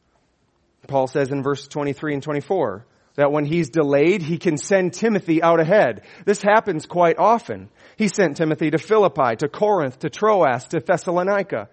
Paul 0.87 1.07
says 1.07 1.31
in 1.31 1.41
verse 1.41 1.65
23 1.67 2.15
and 2.15 2.23
24 2.23 2.85
that 3.15 3.31
when 3.31 3.45
he's 3.45 3.69
delayed, 3.69 4.21
he 4.21 4.37
can 4.37 4.57
send 4.57 4.93
Timothy 4.93 5.41
out 5.41 5.61
ahead. 5.61 6.01
This 6.25 6.41
happens 6.41 6.85
quite 6.85 7.17
often. 7.17 7.69
He 7.95 8.09
sent 8.09 8.37
Timothy 8.37 8.71
to 8.71 8.77
Philippi, 8.77 9.37
to 9.37 9.47
Corinth, 9.47 9.99
to 9.99 10.09
Troas, 10.09 10.65
to 10.69 10.81
Thessalonica. 10.81 11.69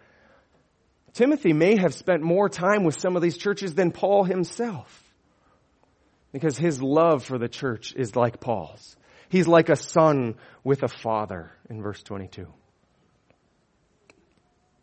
Timothy 1.14 1.52
may 1.52 1.76
have 1.76 1.94
spent 1.94 2.22
more 2.22 2.48
time 2.48 2.84
with 2.84 3.00
some 3.00 3.16
of 3.16 3.22
these 3.22 3.36
churches 3.36 3.74
than 3.74 3.90
Paul 3.90 4.22
himself. 4.22 5.02
Because 6.32 6.56
his 6.56 6.80
love 6.80 7.24
for 7.24 7.38
the 7.38 7.48
church 7.48 7.92
is 7.96 8.14
like 8.14 8.38
Paul's. 8.38 8.96
He's 9.30 9.46
like 9.46 9.68
a 9.68 9.76
son 9.76 10.34
with 10.64 10.82
a 10.82 10.88
father 10.88 11.52
in 11.70 11.80
verse 11.80 12.02
22. 12.02 12.48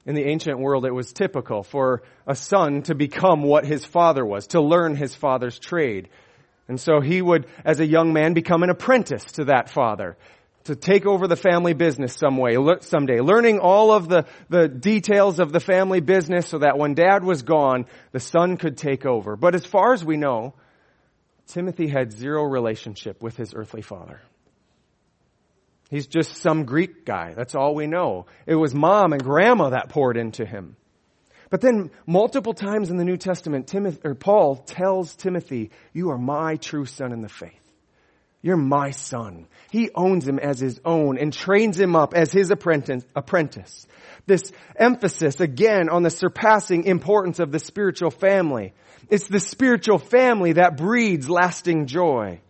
In 0.05 0.15
the 0.15 0.23
ancient 0.23 0.57
world, 0.57 0.85
it 0.85 0.93
was 0.93 1.11
typical 1.11 1.63
for 1.63 2.01
a 2.25 2.33
son 2.33 2.81
to 2.83 2.95
become 2.95 3.43
what 3.43 3.65
his 3.65 3.83
father 3.83 4.25
was, 4.25 4.47
to 4.47 4.61
learn 4.61 4.95
his 4.95 5.13
father's 5.13 5.59
trade. 5.59 6.07
And 6.69 6.79
so 6.79 7.01
he 7.01 7.21
would, 7.21 7.45
as 7.65 7.81
a 7.81 7.85
young 7.85 8.13
man, 8.13 8.33
become 8.33 8.63
an 8.63 8.69
apprentice 8.69 9.25
to 9.33 9.45
that 9.45 9.69
father, 9.69 10.15
to 10.63 10.77
take 10.77 11.05
over 11.05 11.27
the 11.27 11.35
family 11.35 11.73
business 11.73 12.13
some 12.13 12.37
way, 12.37 12.55
someday, 12.79 13.19
learning 13.19 13.59
all 13.59 13.91
of 13.91 14.07
the, 14.07 14.25
the 14.47 14.69
details 14.69 15.39
of 15.39 15.51
the 15.51 15.59
family 15.59 15.99
business 15.99 16.47
so 16.47 16.59
that 16.59 16.77
when 16.77 16.93
dad 16.93 17.25
was 17.25 17.41
gone, 17.41 17.85
the 18.13 18.21
son 18.21 18.55
could 18.55 18.77
take 18.77 19.05
over. 19.05 19.35
But 19.35 19.55
as 19.55 19.65
far 19.65 19.91
as 19.91 20.05
we 20.05 20.15
know, 20.15 20.53
Timothy 21.47 21.87
had 21.89 22.13
zero 22.13 22.43
relationship 22.43 23.21
with 23.21 23.35
his 23.35 23.53
earthly 23.53 23.81
father. 23.81 24.21
He's 25.89 26.07
just 26.07 26.37
some 26.37 26.65
Greek 26.65 27.05
guy. 27.05 27.33
That's 27.35 27.55
all 27.55 27.73
we 27.73 27.87
know. 27.87 28.25
It 28.45 28.55
was 28.55 28.73
mom 28.73 29.13
and 29.13 29.23
grandma 29.23 29.69
that 29.69 29.89
poured 29.89 30.17
into 30.17 30.45
him. 30.45 30.75
But 31.49 31.61
then 31.61 31.91
multiple 32.05 32.53
times 32.53 32.89
in 32.89 32.97
the 32.97 33.05
New 33.05 33.15
Testament, 33.15 33.67
Timothy, 33.67 34.01
or 34.03 34.15
Paul 34.15 34.57
tells 34.57 35.15
Timothy, 35.15 35.71
you 35.93 36.09
are 36.11 36.17
my 36.17 36.57
true 36.57 36.85
son 36.85 37.13
in 37.13 37.21
the 37.21 37.29
faith. 37.29 37.53
You're 38.41 38.57
my 38.57 38.91
son. 38.91 39.47
He 39.71 39.89
owns 39.95 40.27
him 40.27 40.39
as 40.39 40.59
his 40.59 40.79
own 40.85 41.17
and 41.17 41.33
trains 41.33 41.79
him 41.79 41.95
up 41.95 42.13
as 42.13 42.31
his 42.31 42.51
apprentice. 42.51 43.03
apprentice. 43.15 43.87
This 44.25 44.51
emphasis 44.75 45.39
again 45.39 45.89
on 45.89 46.03
the 46.03 46.09
surpassing 46.09 46.83
importance 46.83 47.39
of 47.39 47.51
the 47.51 47.59
spiritual 47.59 48.11
family. 48.11 48.73
It's 49.09 49.27
the 49.27 49.39
spiritual 49.39 49.99
family 49.99 50.53
that 50.53 50.77
breeds 50.77 51.29
lasting 51.29 51.87
joy. 51.87 52.41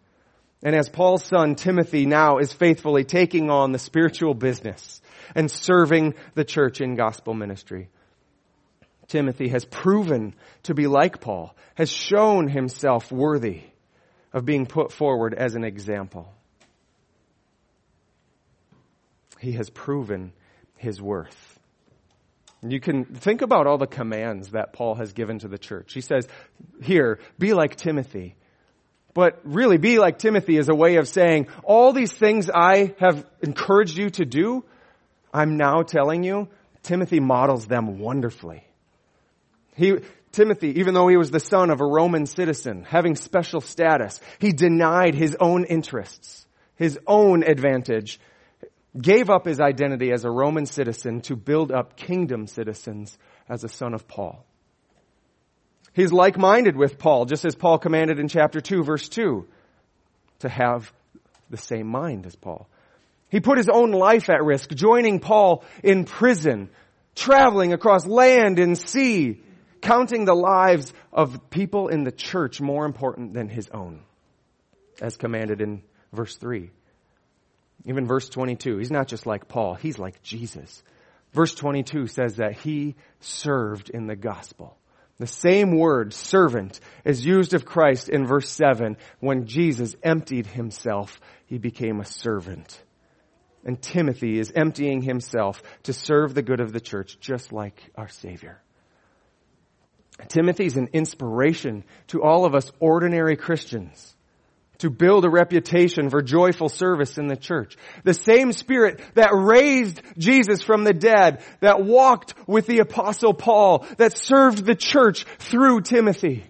And 0.64 0.76
as 0.76 0.90
Paul's 0.90 1.24
son 1.24 1.56
Timothy 1.56 2.06
now 2.06 2.40
is 2.40 2.52
faithfully 2.52 3.04
taking 3.04 3.50
on 3.50 3.72
the 3.72 3.80
spiritual 3.80 4.34
business 4.34 5.02
and 5.36 5.52
serving 5.52 6.16
the 6.34 6.44
church 6.44 6.82
in 6.82 6.96
gospel 6.96 7.34
ministry. 7.34 7.90
Timothy 9.08 9.50
has 9.50 9.66
proven 9.66 10.36
to 10.64 10.74
be 10.74 10.88
like 10.88 11.22
Paul, 11.22 11.56
has 11.76 11.92
shown 11.92 12.50
himself 12.50 13.12
worthy 13.12 13.62
of 14.34 14.46
being 14.46 14.66
put 14.66 14.92
forward 14.92 15.34
as 15.34 15.56
an 15.56 15.64
example. 15.64 16.34
He 19.40 19.54
has 19.54 19.70
proven 19.70 20.34
his 20.76 21.02
worth. 21.02 21.60
You 22.64 22.80
can 22.80 23.06
think 23.06 23.42
about 23.44 23.68
all 23.68 23.78
the 23.78 23.88
commands 23.88 24.50
that 24.50 24.74
Paul 24.74 24.96
has 24.96 25.14
given 25.14 25.40
to 25.40 25.48
the 25.48 25.60
church. 25.60 25.94
He 25.94 26.02
says, 26.02 26.28
here, 26.82 27.20
be 27.38 27.54
like 27.54 27.76
Timothy. 27.76 28.36
But 29.18 29.40
really, 29.44 29.80
be 29.80 29.98
like 29.98 30.20
Timothy 30.20 30.58
is 30.58 30.70
a 30.70 30.76
way 30.76 30.98
of 30.98 31.08
saying, 31.08 31.48
all 31.64 31.92
these 31.92 32.12
things 32.12 32.52
I 32.54 32.94
have 33.00 33.26
encouraged 33.42 33.98
you 33.98 34.12
to 34.12 34.26
do, 34.26 34.64
I'm 35.34 35.58
now 35.58 35.82
telling 35.82 36.22
you, 36.22 36.50
Timothy 36.84 37.20
models 37.20 37.66
them 37.66 37.98
wonderfully. 37.98 38.64
He, 39.76 39.96
Timothy, 40.32 40.80
even 40.80 40.94
though 40.94 41.08
he 41.08 41.18
was 41.18 41.32
the 41.32 41.40
son 41.40 41.72
of 41.72 41.82
a 41.82 41.84
Roman 41.84 42.28
citizen, 42.28 42.84
having 42.84 43.16
special 43.16 43.60
status, 43.60 44.22
he 44.38 44.52
denied 44.52 45.16
his 45.16 45.36
own 45.40 45.66
interests, 45.66 46.46
his 46.76 47.00
own 47.08 47.42
advantage, 47.42 48.20
gave 49.02 49.32
up 49.32 49.48
his 49.48 49.60
identity 49.60 50.12
as 50.12 50.26
a 50.26 50.30
Roman 50.30 50.68
citizen 50.68 51.22
to 51.22 51.36
build 51.36 51.72
up 51.72 51.98
kingdom 51.98 52.46
citizens 52.46 53.18
as 53.50 53.64
a 53.64 53.68
son 53.68 53.96
of 53.96 54.08
Paul. 54.08 54.47
He's 55.98 56.14
like-minded 56.14 56.78
with 56.78 57.00
Paul, 57.00 57.26
just 57.26 57.44
as 57.44 57.56
Paul 57.56 57.80
commanded 57.80 58.20
in 58.20 58.28
chapter 58.28 58.62
2 58.62 58.84
verse 58.84 59.10
2 59.10 59.48
to 60.42 60.48
have 60.48 60.94
the 61.50 61.58
same 61.58 61.88
mind 61.88 62.28
as 62.28 62.36
Paul. 62.36 62.70
He 63.30 63.40
put 63.40 63.58
his 63.58 63.68
own 63.68 63.90
life 63.90 64.30
at 64.30 64.44
risk, 64.44 64.70
joining 64.70 65.20
Paul 65.20 65.64
in 65.84 66.06
prison, 66.06 66.70
traveling 67.16 67.74
across 67.74 68.06
land 68.06 68.60
and 68.60 68.78
sea, 68.78 69.42
counting 69.82 70.26
the 70.26 70.36
lives 70.36 70.94
of 71.12 71.50
people 71.50 71.88
in 71.88 72.04
the 72.04 72.12
church 72.12 72.62
more 72.62 72.86
important 72.86 73.34
than 73.34 73.50
his 73.50 73.68
own, 73.70 74.02
as 75.02 75.18
commanded 75.18 75.62
in 75.62 75.82
verse 76.14 76.36
3. 76.36 76.70
Even 77.86 78.06
verse 78.06 78.30
22, 78.30 78.78
he's 78.78 78.92
not 78.92 79.08
just 79.08 79.26
like 79.26 79.48
Paul, 79.48 79.74
he's 79.74 79.98
like 79.98 80.22
Jesus. 80.22 80.84
Verse 81.34 81.56
22 81.56 82.06
says 82.06 82.36
that 82.36 82.54
he 82.60 82.94
served 83.20 83.90
in 83.90 84.06
the 84.06 84.16
gospel. 84.16 84.78
The 85.20 85.28
same 85.28 85.78
word, 85.78 86.14
servant, 86.14 86.80
is 87.04 87.26
used 87.26 87.54
of 87.54 87.66
Christ 87.66 88.10
in 88.10 88.28
verse 88.28 88.50
7. 88.50 88.98
When 89.20 89.48
Jesus 89.48 89.96
emptied 90.04 90.46
himself, 90.46 91.20
he 91.46 91.58
became 91.58 92.00
a 92.00 92.06
servant. 92.06 92.84
And 93.64 93.82
Timothy 93.82 94.38
is 94.38 94.52
emptying 94.56 95.02
himself 95.02 95.62
to 95.84 95.94
serve 95.94 96.34
the 96.34 96.44
good 96.44 96.60
of 96.60 96.72
the 96.72 96.80
church, 96.80 97.20
just 97.20 97.52
like 97.52 97.82
our 97.96 98.08
Savior. 98.08 98.62
Timothy 100.28 100.66
is 100.66 100.78
an 100.78 100.90
inspiration 100.94 101.84
to 102.08 102.24
all 102.24 102.46
of 102.46 102.56
us 102.56 102.72
ordinary 102.80 103.36
Christians 103.36 104.16
to 104.80 104.90
build 104.90 105.26
a 105.26 105.30
reputation 105.30 106.10
for 106.10 106.22
joyful 106.22 106.70
service 106.70 107.18
in 107.18 107.28
the 107.28 107.36
church. 107.36 107.78
The 108.04 108.14
same 108.14 108.52
spirit 108.52 109.02
that 109.16 109.32
raised 109.34 110.02
Jesus 110.18 110.62
from 110.62 110.84
the 110.84 110.94
dead, 110.94 111.44
that 111.62 111.84
walked 111.84 112.36
with 112.48 112.68
the 112.68 112.80
apostle 112.80 113.34
Paul, 113.34 113.86
that 113.98 114.18
served 114.18 114.66
the 114.66 114.76
church 114.76 115.26
through 115.40 115.82
Timothy, 115.82 116.46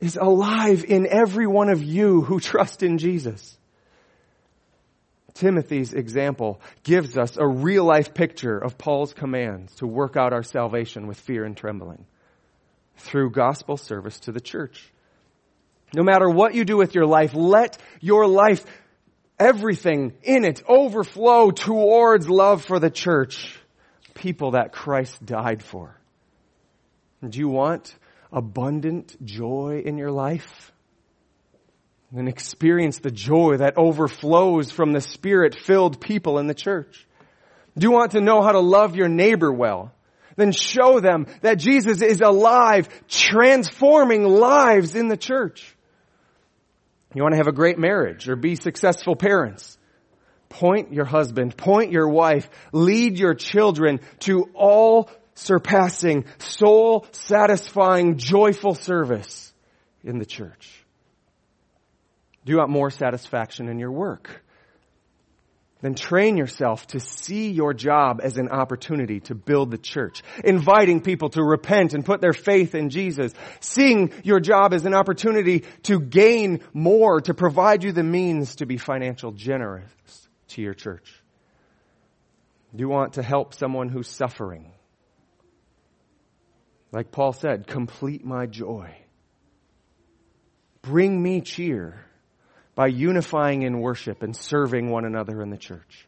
is 0.00 0.16
alive 0.16 0.84
in 0.86 1.06
every 1.06 1.46
one 1.46 1.68
of 1.68 1.82
you 1.82 2.22
who 2.22 2.40
trust 2.40 2.82
in 2.82 2.98
Jesus. 2.98 3.56
Timothy's 5.34 5.92
example 5.92 6.60
gives 6.84 7.18
us 7.18 7.36
a 7.36 7.46
real 7.46 7.84
life 7.84 8.14
picture 8.14 8.56
of 8.56 8.78
Paul's 8.78 9.12
commands 9.12 9.74
to 9.76 9.86
work 9.86 10.16
out 10.16 10.32
our 10.32 10.44
salvation 10.44 11.08
with 11.08 11.18
fear 11.18 11.44
and 11.44 11.56
trembling 11.56 12.06
through 12.96 13.30
gospel 13.30 13.76
service 13.76 14.20
to 14.20 14.32
the 14.32 14.40
church. 14.40 14.92
No 15.94 16.02
matter 16.02 16.28
what 16.28 16.54
you 16.54 16.64
do 16.64 16.76
with 16.76 16.94
your 16.94 17.06
life, 17.06 17.34
let 17.34 17.78
your 18.00 18.26
life, 18.26 18.64
everything 19.38 20.12
in 20.22 20.44
it 20.44 20.62
overflow 20.68 21.50
towards 21.50 22.28
love 22.28 22.64
for 22.64 22.78
the 22.78 22.90
church, 22.90 23.56
people 24.14 24.52
that 24.52 24.72
Christ 24.72 25.24
died 25.24 25.62
for. 25.62 25.98
Do 27.26 27.38
you 27.38 27.48
want 27.48 27.94
abundant 28.32 29.16
joy 29.24 29.82
in 29.84 29.96
your 29.96 30.10
life? 30.10 30.72
Then 32.12 32.28
experience 32.28 32.98
the 32.98 33.10
joy 33.10 33.56
that 33.56 33.76
overflows 33.76 34.70
from 34.70 34.92
the 34.92 35.00
spirit 35.00 35.56
filled 35.56 36.00
people 36.00 36.38
in 36.38 36.46
the 36.46 36.54
church. 36.54 37.06
Do 37.76 37.86
you 37.86 37.90
want 37.90 38.12
to 38.12 38.20
know 38.20 38.40
how 38.40 38.52
to 38.52 38.60
love 38.60 38.94
your 38.94 39.08
neighbor 39.08 39.52
well? 39.52 39.92
Then 40.36 40.52
show 40.52 41.00
them 41.00 41.26
that 41.42 41.58
Jesus 41.58 42.02
is 42.02 42.20
alive, 42.20 42.88
transforming 43.08 44.24
lives 44.24 44.94
in 44.94 45.08
the 45.08 45.16
church. 45.16 45.74
You 47.14 47.22
want 47.22 47.32
to 47.32 47.38
have 47.38 47.46
a 47.46 47.52
great 47.52 47.78
marriage 47.78 48.28
or 48.28 48.36
be 48.36 48.56
successful 48.56 49.16
parents. 49.16 49.78
Point 50.48 50.92
your 50.92 51.04
husband, 51.04 51.56
point 51.56 51.90
your 51.90 52.08
wife, 52.08 52.48
lead 52.72 53.18
your 53.18 53.34
children 53.34 54.00
to 54.20 54.50
all 54.54 55.10
surpassing, 55.34 56.26
soul 56.38 57.06
satisfying, 57.12 58.18
joyful 58.18 58.74
service 58.74 59.52
in 60.02 60.18
the 60.18 60.26
church. 60.26 60.84
Do 62.44 62.52
you 62.52 62.58
want 62.58 62.70
more 62.70 62.90
satisfaction 62.90 63.68
in 63.68 63.78
your 63.78 63.90
work? 63.90 64.43
Then 65.84 65.94
train 65.94 66.38
yourself 66.38 66.86
to 66.86 66.98
see 66.98 67.50
your 67.50 67.74
job 67.74 68.20
as 68.22 68.38
an 68.38 68.48
opportunity 68.48 69.20
to 69.20 69.34
build 69.34 69.70
the 69.70 69.76
church, 69.76 70.22
inviting 70.42 71.02
people 71.02 71.28
to 71.28 71.42
repent 71.42 71.92
and 71.92 72.06
put 72.06 72.22
their 72.22 72.32
faith 72.32 72.74
in 72.74 72.88
Jesus, 72.88 73.34
seeing 73.60 74.10
your 74.22 74.40
job 74.40 74.72
as 74.72 74.86
an 74.86 74.94
opportunity 74.94 75.64
to 75.82 76.00
gain 76.00 76.60
more, 76.72 77.20
to 77.20 77.34
provide 77.34 77.84
you 77.84 77.92
the 77.92 78.02
means 78.02 78.56
to 78.56 78.66
be 78.66 78.78
financial 78.78 79.30
generous 79.32 79.90
to 80.48 80.62
your 80.62 80.72
church. 80.72 81.22
Do 82.74 82.80
you 82.80 82.88
want 82.88 83.14
to 83.14 83.22
help 83.22 83.52
someone 83.52 83.90
who's 83.90 84.08
suffering? 84.08 84.72
Like 86.92 87.12
Paul 87.12 87.34
said, 87.34 87.66
complete 87.66 88.24
my 88.24 88.46
joy. 88.46 88.96
Bring 90.80 91.22
me 91.22 91.42
cheer 91.42 92.06
by 92.74 92.88
unifying 92.88 93.62
in 93.62 93.80
worship 93.80 94.22
and 94.22 94.36
serving 94.36 94.90
one 94.90 95.04
another 95.04 95.40
in 95.42 95.50
the 95.50 95.56
church? 95.56 96.06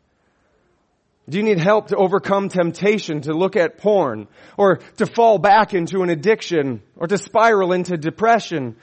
Do 1.29 1.38
you 1.38 1.44
need 1.44 1.59
help 1.59 1.88
to 1.88 1.96
overcome 1.96 2.48
temptation 2.48 3.22
to 3.22 3.33
look 3.33 3.57
at 3.57 3.79
porn 3.79 4.29
or 4.57 4.76
to 4.98 5.07
fall 5.07 5.38
back 5.38 5.74
into 5.74 6.02
an 6.02 6.11
addiction 6.11 6.83
or 6.96 7.09
to 7.09 7.18
spiral 7.18 7.72
into 7.72 7.96
depression 7.96 8.76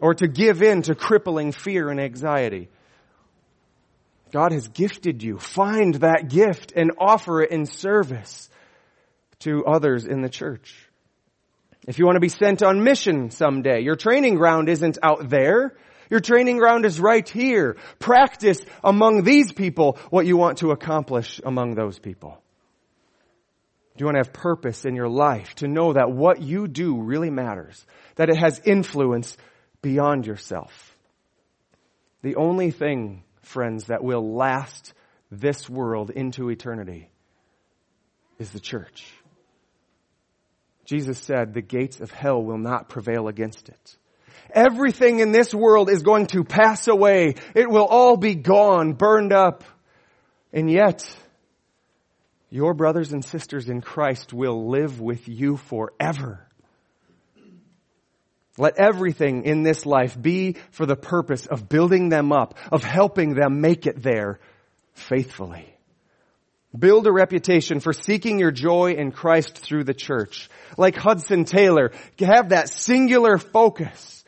or 0.00 0.14
to 0.14 0.26
give 0.26 0.62
in 0.62 0.82
to 0.82 0.94
crippling 0.94 1.52
fear 1.52 1.90
and 1.90 2.00
anxiety? 2.00 2.68
God 4.32 4.52
has 4.52 4.66
gifted 4.68 5.22
you. 5.22 5.38
Find 5.38 5.94
that 5.96 6.28
gift 6.28 6.72
and 6.74 6.92
offer 6.98 7.42
it 7.42 7.50
in 7.50 7.66
service 7.66 8.48
to 9.40 9.64
others 9.66 10.06
in 10.06 10.22
the 10.22 10.30
church. 10.30 10.74
If 11.86 11.98
you 11.98 12.06
want 12.06 12.16
to 12.16 12.20
be 12.20 12.30
sent 12.30 12.62
on 12.62 12.82
mission 12.82 13.30
someday, 13.30 13.82
your 13.82 13.94
training 13.94 14.36
ground 14.36 14.70
isn't 14.70 14.98
out 15.02 15.28
there. 15.28 15.76
Your 16.10 16.20
training 16.20 16.58
ground 16.58 16.84
is 16.84 17.00
right 17.00 17.28
here. 17.28 17.76
Practice 17.98 18.60
among 18.82 19.24
these 19.24 19.52
people 19.52 19.98
what 20.10 20.26
you 20.26 20.36
want 20.36 20.58
to 20.58 20.70
accomplish 20.70 21.40
among 21.44 21.74
those 21.74 21.98
people. 21.98 22.40
Do 23.96 24.02
you 24.02 24.06
want 24.06 24.16
to 24.16 24.24
have 24.24 24.32
purpose 24.32 24.84
in 24.84 24.96
your 24.96 25.08
life 25.08 25.54
to 25.56 25.68
know 25.68 25.92
that 25.92 26.10
what 26.10 26.42
you 26.42 26.66
do 26.66 27.00
really 27.00 27.30
matters? 27.30 27.86
That 28.16 28.28
it 28.28 28.36
has 28.36 28.60
influence 28.64 29.36
beyond 29.82 30.26
yourself? 30.26 30.96
The 32.22 32.36
only 32.36 32.70
thing, 32.70 33.22
friends, 33.42 33.86
that 33.86 34.02
will 34.02 34.34
last 34.34 34.94
this 35.30 35.68
world 35.68 36.10
into 36.10 36.50
eternity 36.50 37.10
is 38.38 38.50
the 38.50 38.60
church. 38.60 39.06
Jesus 40.84 41.18
said 41.18 41.54
the 41.54 41.62
gates 41.62 42.00
of 42.00 42.10
hell 42.10 42.42
will 42.42 42.58
not 42.58 42.88
prevail 42.88 43.28
against 43.28 43.68
it. 43.68 43.96
Everything 44.54 45.18
in 45.18 45.32
this 45.32 45.52
world 45.52 45.90
is 45.90 46.02
going 46.02 46.28
to 46.28 46.44
pass 46.44 46.88
away. 46.88 47.34
It 47.54 47.68
will 47.68 47.84
all 47.84 48.16
be 48.16 48.34
gone, 48.34 48.92
burned 48.92 49.32
up. 49.32 49.64
And 50.52 50.70
yet, 50.70 51.04
your 52.50 52.72
brothers 52.72 53.12
and 53.12 53.24
sisters 53.24 53.68
in 53.68 53.80
Christ 53.80 54.32
will 54.32 54.70
live 54.70 55.00
with 55.00 55.28
you 55.28 55.56
forever. 55.56 56.46
Let 58.56 58.78
everything 58.78 59.42
in 59.42 59.64
this 59.64 59.84
life 59.84 60.20
be 60.20 60.56
for 60.70 60.86
the 60.86 60.94
purpose 60.94 61.46
of 61.46 61.68
building 61.68 62.08
them 62.08 62.30
up, 62.30 62.56
of 62.70 62.84
helping 62.84 63.34
them 63.34 63.60
make 63.60 63.86
it 63.86 64.00
there 64.00 64.38
faithfully. 64.92 65.68
Build 66.76 67.06
a 67.06 67.12
reputation 67.12 67.80
for 67.80 67.92
seeking 67.92 68.38
your 68.38 68.50
joy 68.50 68.92
in 68.92 69.12
Christ 69.12 69.58
through 69.58 69.84
the 69.84 69.94
church. 69.94 70.48
Like 70.76 70.96
Hudson 70.96 71.44
Taylor, 71.44 71.92
have 72.18 72.50
that 72.50 72.68
singular 72.68 73.38
focus, 73.38 74.23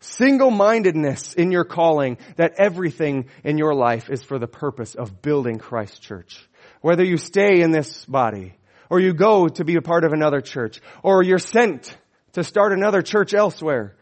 single-mindedness 0.00 1.34
in 1.34 1.50
your 1.50 1.64
calling 1.64 2.18
that 2.36 2.54
everything 2.58 3.28
in 3.44 3.58
your 3.58 3.74
life 3.74 4.10
is 4.10 4.22
for 4.22 4.38
the 4.38 4.46
purpose 4.46 4.94
of 4.94 5.22
building 5.22 5.58
Christ's 5.58 5.98
church. 5.98 6.48
Whether 6.80 7.04
you 7.04 7.16
stay 7.16 7.60
in 7.60 7.70
this 7.70 8.04
body, 8.04 8.54
or 8.90 9.00
you 9.00 9.12
go 9.12 9.48
to 9.48 9.64
be 9.64 9.76
a 9.76 9.82
part 9.82 10.04
of 10.04 10.12
another 10.12 10.40
church, 10.40 10.80
or 11.02 11.22
you're 11.22 11.38
sent 11.38 11.96
to 12.32 12.44
start 12.44 12.72
another 12.72 13.02
church 13.02 13.34
elsewhere. 13.34 13.96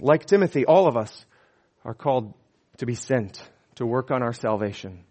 Like 0.00 0.26
Timothy, 0.26 0.64
all 0.64 0.86
of 0.86 0.96
us 0.96 1.24
are 1.84 1.94
called 1.94 2.34
to 2.78 2.86
be 2.86 2.94
sent 2.94 3.42
to 3.76 3.86
work 3.86 4.10
on 4.10 4.22
our 4.22 4.32
salvation 4.32 5.04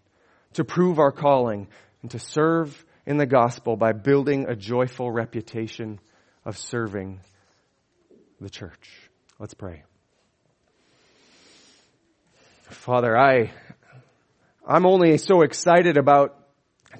to 0.54 0.64
prove 0.64 1.00
our 1.00 1.12
calling 1.12 1.68
and 2.02 2.12
to 2.12 2.20
serve 2.20 2.86
in 3.06 3.18
the 3.18 3.26
gospel 3.26 3.76
by 3.76 3.92
building 3.92 4.46
a 4.48 4.56
joyful 4.56 5.12
reputation 5.12 6.00
of 6.46 6.58
serving 6.58 7.20
the 8.40 8.50
church. 8.50 9.10
Let's 9.40 9.54
pray. 9.54 9.84
Father, 12.74 13.18
I, 13.18 13.52
I'm 14.68 14.86
only 14.86 15.18
so 15.18 15.42
excited 15.42 15.98
about 15.98 16.38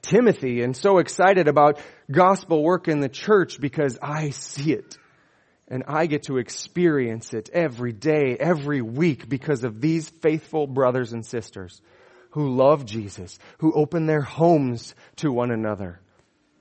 Timothy 0.02 0.62
and 0.62 0.76
so 0.76 1.00
excited 1.00 1.48
about 1.48 1.80
gospel 2.10 2.64
work 2.64 2.88
in 2.88 3.00
the 3.00 3.10
church 3.10 3.60
because 3.60 3.98
I 4.02 4.30
see 4.30 4.74
it. 4.74 4.98
And 5.68 5.84
I 5.88 6.06
get 6.06 6.24
to 6.24 6.38
experience 6.38 7.34
it 7.34 7.50
every 7.52 7.94
day, 7.94 8.38
every 8.40 8.82
week 8.82 9.28
because 9.28 9.64
of 9.64 9.82
these 9.82 10.10
faithful 10.10 10.68
brothers 10.68 11.14
and 11.14 11.26
sisters 11.26 11.82
who 12.32 12.56
love 12.56 12.86
Jesus, 12.86 13.40
who 13.60 13.74
open 13.74 14.06
their 14.06 14.22
homes 14.22 14.94
to 15.18 15.32
one 15.32 15.52
another, 15.52 16.02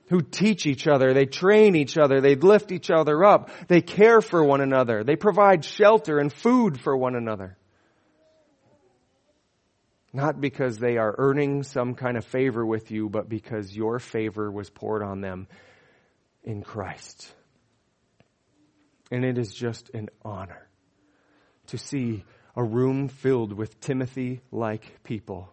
who 0.09 0.21
teach 0.21 0.65
each 0.65 0.87
other, 0.87 1.13
they 1.13 1.25
train 1.25 1.75
each 1.75 1.97
other, 1.97 2.21
they 2.21 2.35
lift 2.35 2.71
each 2.71 2.89
other 2.91 3.23
up, 3.23 3.49
they 3.67 3.81
care 3.81 4.21
for 4.21 4.43
one 4.43 4.61
another, 4.61 5.03
they 5.03 5.15
provide 5.15 5.65
shelter 5.65 6.19
and 6.19 6.31
food 6.31 6.79
for 6.79 6.95
one 6.95 7.15
another. 7.15 7.57
Not 10.13 10.39
because 10.39 10.77
they 10.77 10.97
are 10.97 11.15
earning 11.17 11.63
some 11.63 11.95
kind 11.95 12.17
of 12.17 12.25
favor 12.25 12.63
with 12.63 12.91
you, 12.91 13.09
but 13.09 13.27
because 13.27 13.75
your 13.75 13.97
favor 13.97 14.51
was 14.51 14.69
poured 14.69 15.01
on 15.01 15.21
them 15.21 15.47
in 16.43 16.61
Christ. 16.61 17.33
And 19.11 19.25
it 19.25 19.39
is 19.39 19.51
just 19.51 19.89
an 19.89 20.09
honor 20.23 20.67
to 21.67 21.77
see 21.79 22.23
a 22.55 22.63
room 22.63 23.07
filled 23.07 23.53
with 23.53 23.79
Timothy 23.79 24.41
like 24.51 25.03
people 25.03 25.49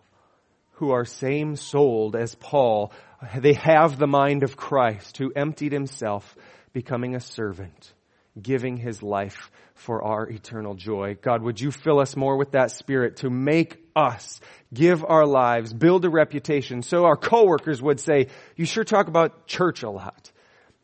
who 0.73 0.91
are 0.91 1.05
same 1.05 1.57
souled 1.57 2.17
as 2.17 2.35
Paul. 2.35 2.93
They 3.37 3.55
have 3.55 3.99
the 3.99 4.07
mind 4.07 4.43
of 4.43 4.57
Christ 4.57 5.17
who 5.19 5.33
emptied 5.35 5.73
himself, 5.73 6.37
becoming 6.73 7.15
a 7.15 7.21
servant, 7.21 7.93
giving 8.41 8.77
his 8.77 9.03
life 9.03 9.51
for 9.75 10.03
our 10.03 10.29
eternal 10.29 10.75
joy. 10.75 11.17
God, 11.21 11.43
would 11.43 11.61
you 11.61 11.71
fill 11.71 12.01
us 12.01 12.17
more 12.17 12.37
with 12.37 12.53
that 12.53 12.71
spirit 12.71 13.17
to 13.17 13.31
make 13.31 13.83
us 13.97 14.41
give 14.73 15.05
our 15.05 15.27
lives, 15.27 15.73
build 15.73 16.05
a 16.05 16.11
reputation 16.11 16.83
so 16.83 17.05
our 17.05 17.17
coworkers 17.17 17.83
would 17.83 17.99
say, 17.99 18.29
you 18.57 18.65
sure 18.65 18.85
talk 18.85 19.09
about 19.09 19.47
church 19.47 19.83
a 19.83 19.91
lot. 19.91 20.31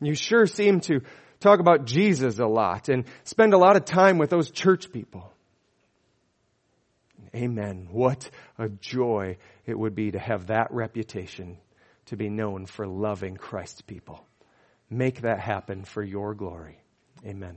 You 0.01 0.15
sure 0.15 0.45
seem 0.45 0.81
to 0.81 1.01
talk 1.39 1.59
about 1.59 1.85
Jesus 1.85 2.39
a 2.39 2.47
lot 2.47 2.89
and 2.89 3.05
spend 3.23 3.53
a 3.53 3.57
lot 3.57 3.75
of 3.75 3.85
time 3.85 4.17
with 4.17 4.29
those 4.29 4.51
church 4.51 4.91
people. 4.91 5.31
Amen. 7.35 7.87
What 7.91 8.29
a 8.57 8.69
joy 8.69 9.37
it 9.65 9.77
would 9.77 9.95
be 9.95 10.11
to 10.11 10.19
have 10.19 10.47
that 10.47 10.71
reputation 10.71 11.57
to 12.05 12.17
be 12.17 12.29
known 12.29 12.65
for 12.65 12.87
loving 12.87 13.35
Christ's 13.35 13.81
people. 13.81 14.25
Make 14.89 15.21
that 15.21 15.39
happen 15.39 15.83
for 15.83 16.01
your 16.01 16.33
glory. 16.33 16.79
Amen. 17.25 17.55